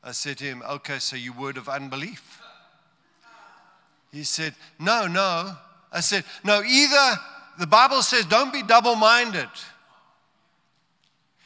[0.04, 2.42] I said to him, Okay, so you word of unbelief.
[4.12, 5.56] He said, No, no.
[5.92, 7.18] I said, No, either
[7.58, 9.50] the Bible says don't be double minded.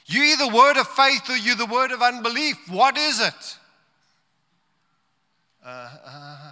[0.07, 2.57] You either word of faith or you the word of unbelief.
[2.69, 3.57] What is it?
[5.65, 6.51] Uh, uh,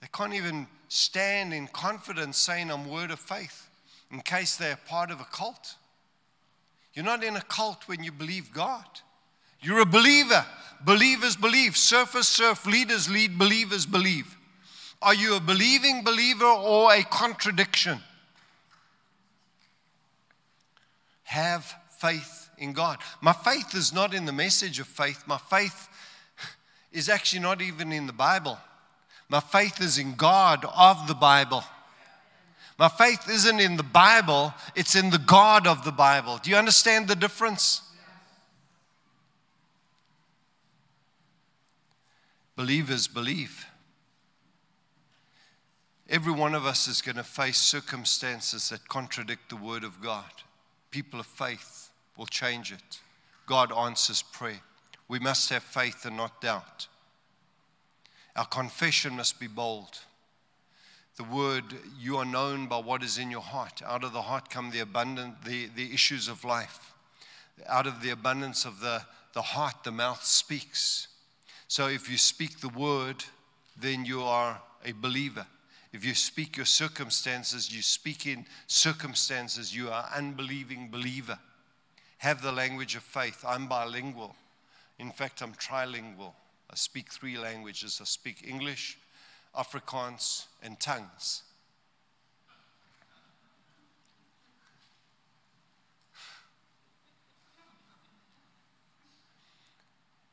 [0.00, 3.67] they can't even stand in confidence saying I'm word of faith
[4.10, 5.76] in case they're part of a cult.
[6.94, 8.86] You're not in a cult when you believe God.
[9.60, 10.44] You're a believer.
[10.84, 11.72] Believers believe.
[11.72, 12.66] Surfers surf.
[12.66, 13.38] Leaders lead.
[13.38, 14.36] Believers believe.
[15.00, 18.00] Are you a believing believer or a contradiction?
[21.24, 22.98] Have faith in God.
[23.20, 25.24] My faith is not in the message of faith.
[25.26, 25.88] My faith
[26.92, 28.58] is actually not even in the Bible.
[29.28, 31.62] My faith is in God of the Bible.
[32.78, 36.38] My faith isn't in the Bible, it's in the God of the Bible.
[36.40, 37.82] Do you understand the difference?
[42.54, 43.66] Believers believe.
[46.08, 50.30] Every one of us is going to face circumstances that contradict the Word of God.
[50.90, 53.00] People of faith will change it.
[53.46, 54.60] God answers prayer.
[55.08, 56.86] We must have faith and not doubt.
[58.36, 59.98] Our confession must be bold.
[61.18, 61.64] The word,
[61.98, 63.82] you are known by what is in your heart.
[63.84, 66.92] Out of the heart come the abundant, the, the issues of life.
[67.66, 71.08] Out of the abundance of the, the heart, the mouth speaks.
[71.66, 73.24] So if you speak the word,
[73.76, 75.44] then you are a believer.
[75.92, 81.40] If you speak your circumstances, you speak in circumstances, you are unbelieving believer.
[82.18, 83.44] Have the language of faith.
[83.44, 84.36] I'm bilingual.
[85.00, 86.34] In fact, I'm trilingual.
[86.70, 87.98] I speak three languages.
[88.00, 88.98] I speak English,
[89.58, 91.42] Afrikaans, and tongues.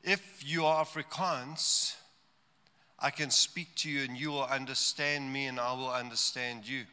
[0.03, 1.95] If you are Afrikaans,
[2.99, 6.84] I can speak to you and you will understand me and I will understand you.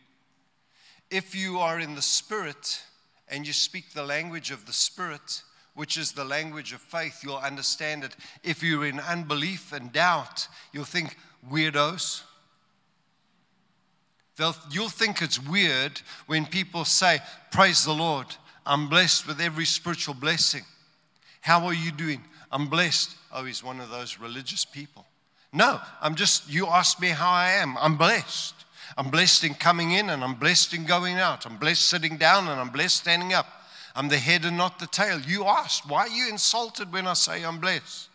[1.11, 2.83] If you are in the Spirit
[3.29, 5.43] and you speak the language of the Spirit,
[5.75, 8.17] which is the language of faith, you'll understand it.
[8.43, 11.17] If you're in unbelief and doubt, you'll think,
[11.51, 12.23] weirdos.
[14.37, 17.21] They'll, you'll think it's weird when people say,
[17.51, 18.27] Praise the Lord,
[18.65, 20.65] I'm blessed with every spiritual blessing.
[21.41, 22.23] How are you doing?
[22.51, 23.17] I'm blessed.
[23.33, 25.07] Oh, he's one of those religious people.
[25.53, 27.77] No, I'm just, you asked me how I am.
[27.79, 28.55] I'm blessed.
[28.97, 31.47] I'm blessed in coming in and I'm blessed in going out.
[31.47, 33.47] I'm blessed sitting down and I'm blessed standing up.
[33.95, 35.21] I'm the head and not the tail.
[35.21, 38.09] You asked, why are you insulted when I say I'm blessed?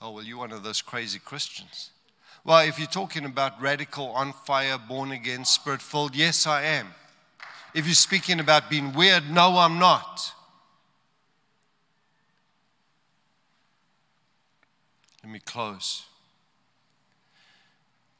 [0.00, 1.90] Oh, well, you're one of those crazy Christians.
[2.46, 6.88] Well, if you're talking about radical, on fire, born again, spirit filled, yes, I am.
[7.74, 10.32] If you're speaking about being weird, no, I'm not.
[15.22, 16.04] Let me close.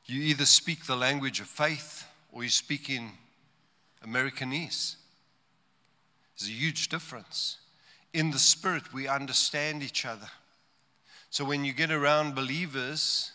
[0.07, 3.11] You either speak the language of faith or you speak in
[4.03, 4.97] Americanese.
[6.39, 7.59] There's a huge difference.
[8.15, 10.29] In the spirit, we understand each other.
[11.29, 13.33] So when you get around believers,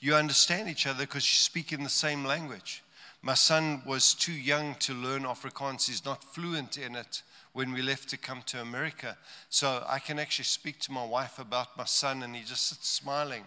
[0.00, 2.82] you understand each other because you speak in the same language.
[3.22, 5.86] My son was too young to learn Afrikaans.
[5.86, 9.16] He's not fluent in it when we left to come to America.
[9.48, 12.88] So I can actually speak to my wife about my son, and he just sits
[12.88, 13.44] smiling,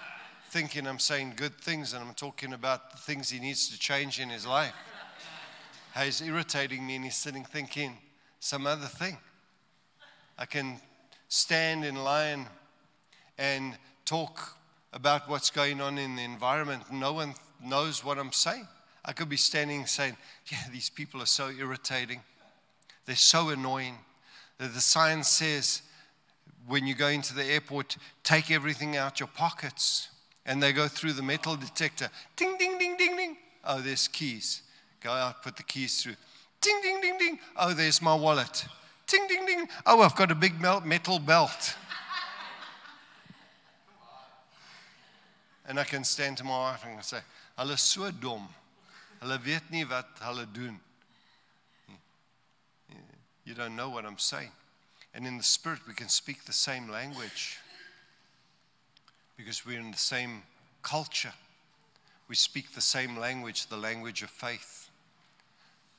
[0.50, 4.18] thinking I'm saying good things and I'm talking about the things he needs to change
[4.18, 4.74] in his life.
[5.98, 7.98] He's irritating me, and he's sitting thinking,
[8.40, 9.18] some other thing.
[10.38, 10.80] I can
[11.28, 12.46] stand in line
[13.38, 14.56] and talk
[14.92, 16.92] about what's going on in the environment.
[16.92, 18.66] No one knows what I'm saying.
[19.04, 20.16] I could be standing saying,
[20.50, 22.20] Yeah, these people are so irritating.
[23.06, 23.96] They're so annoying.
[24.58, 25.82] The sign says,
[26.66, 30.08] when you go into the airport, take everything out your pockets.
[30.46, 32.08] And they go through the metal detector.
[32.36, 33.36] Ding, ding, ding, ding, ding.
[33.64, 34.62] Oh, there's keys.
[35.00, 36.16] Go out, put the keys through.
[36.60, 37.38] Ding, ding, ding, ding.
[37.56, 38.66] Oh, there's my wallet.
[39.06, 39.68] Ding, ding, ding.
[39.86, 41.76] Oh, I've got a big metal belt.
[45.66, 47.18] And I can stand to my wife and say,
[47.58, 48.48] Hulle so dom.
[49.22, 50.80] Hulle weet nie wat hulle doen.
[53.44, 54.50] You don't know what I'm saying.
[55.14, 57.58] And in the spirit, we can speak the same language
[59.36, 60.42] because we're in the same
[60.82, 61.32] culture.
[62.28, 64.82] We speak the same language, the language of faith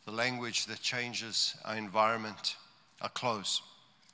[0.05, 2.57] the language that changes our environment.
[3.01, 3.61] I close.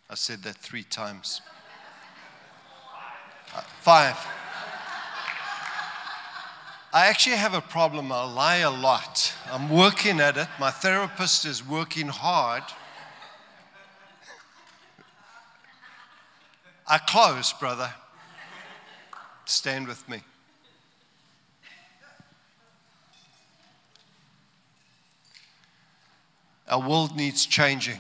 [0.10, 1.42] I said that three times.
[3.56, 4.18] Uh, five.
[6.92, 8.12] I actually have a problem.
[8.12, 9.34] I lie a lot.
[9.52, 10.48] I'm working at it.
[10.60, 12.64] My therapist is working hard.
[16.88, 17.94] I close, brother.
[19.46, 20.22] Stand with me.
[26.68, 28.00] Our world needs changing.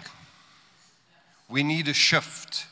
[1.48, 2.66] We need a shift.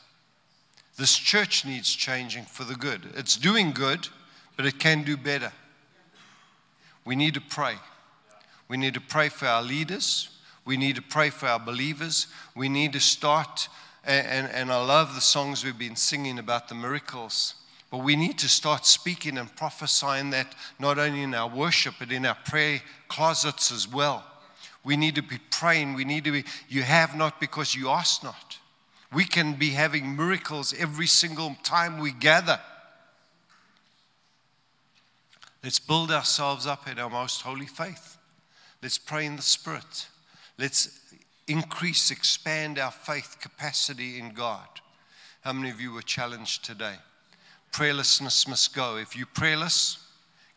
[0.96, 3.02] This church needs changing for the good.
[3.14, 4.08] It's doing good,
[4.56, 5.52] but it can do better.
[7.08, 7.76] We need to pray.
[8.68, 10.28] We need to pray for our leaders.
[10.66, 12.26] We need to pray for our believers.
[12.54, 13.70] We need to start,
[14.04, 17.54] and, and, and I love the songs we've been singing about the miracles.
[17.90, 22.12] But we need to start speaking and prophesying that not only in our worship, but
[22.12, 24.22] in our prayer closets as well
[24.84, 25.94] We need to be praying.
[25.94, 28.58] We need to be, you have not because you ask not.
[29.14, 32.60] We can be having miracles every single time we gather.
[35.62, 38.16] Let's build ourselves up in our most holy faith.
[38.82, 40.08] Let's pray in the Spirit.
[40.56, 41.00] Let's
[41.48, 44.68] increase, expand our faith capacity in God.
[45.42, 46.96] How many of you were challenged today?
[47.72, 48.96] Prayerlessness must go.
[48.96, 49.98] If you're prayerless,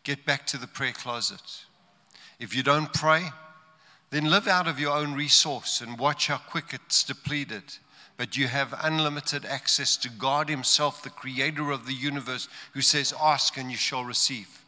[0.04, 1.64] get back to the prayer closet.
[2.38, 3.30] If you don't pray,
[4.10, 7.62] then live out of your own resource and watch how quick it's depleted.
[8.16, 13.14] But you have unlimited access to God Himself, the creator of the universe, who says,
[13.20, 14.61] Ask and you shall receive.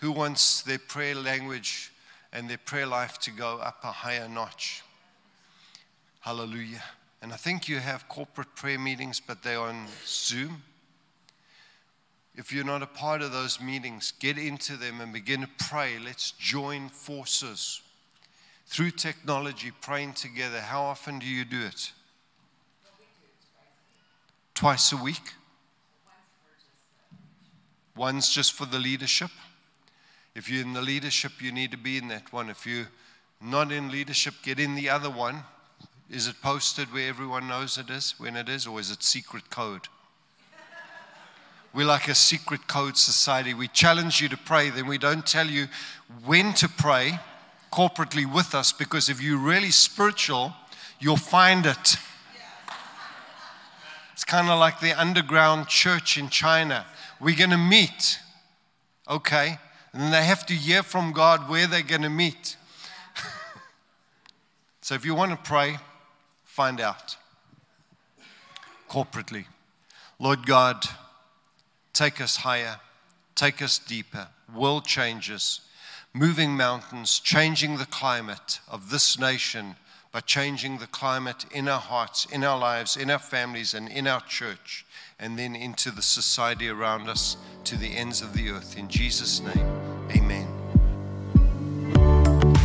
[0.00, 1.92] Who wants their prayer language
[2.32, 4.82] and their prayer life to go up a higher notch?
[6.20, 6.82] Hallelujah.
[7.22, 10.62] And I think you have corporate prayer meetings, but they're on Zoom.
[12.34, 15.98] If you're not a part of those meetings, get into them and begin to pray.
[15.98, 17.82] Let's join forces
[18.66, 20.60] through technology, praying together.
[20.60, 21.92] How often do you do it?
[24.54, 25.34] Twice a week?
[27.94, 29.30] One's just for the leadership.
[30.34, 32.50] If you're in the leadership, you need to be in that one.
[32.50, 32.88] If you're
[33.40, 35.44] not in leadership, get in the other one.
[36.08, 39.50] Is it posted where everyone knows it is, when it is, or is it secret
[39.50, 39.88] code?
[41.72, 43.54] We're like a secret code society.
[43.54, 45.68] We challenge you to pray, then we don't tell you
[46.24, 47.20] when to pray
[47.72, 50.52] corporately with us because if you're really spiritual,
[50.98, 51.96] you'll find it.
[54.12, 56.84] It's kind of like the underground church in China.
[57.20, 58.18] We're going to meet.
[59.08, 59.58] Okay.
[59.92, 62.56] And they have to hear from God where they're going to meet.
[64.80, 65.78] so if you want to pray,
[66.44, 67.16] find out
[68.88, 69.46] corporately.
[70.18, 70.84] Lord God,
[71.92, 72.76] take us higher,
[73.34, 75.60] take us deeper, world changes,
[76.12, 79.76] moving mountains, changing the climate of this nation
[80.12, 84.06] by changing the climate in our hearts, in our lives, in our families, and in
[84.06, 84.84] our church,
[85.20, 88.78] and then into the society around us to the ends of the earth.
[88.78, 89.66] In Jesus' name,
[90.16, 90.48] amen.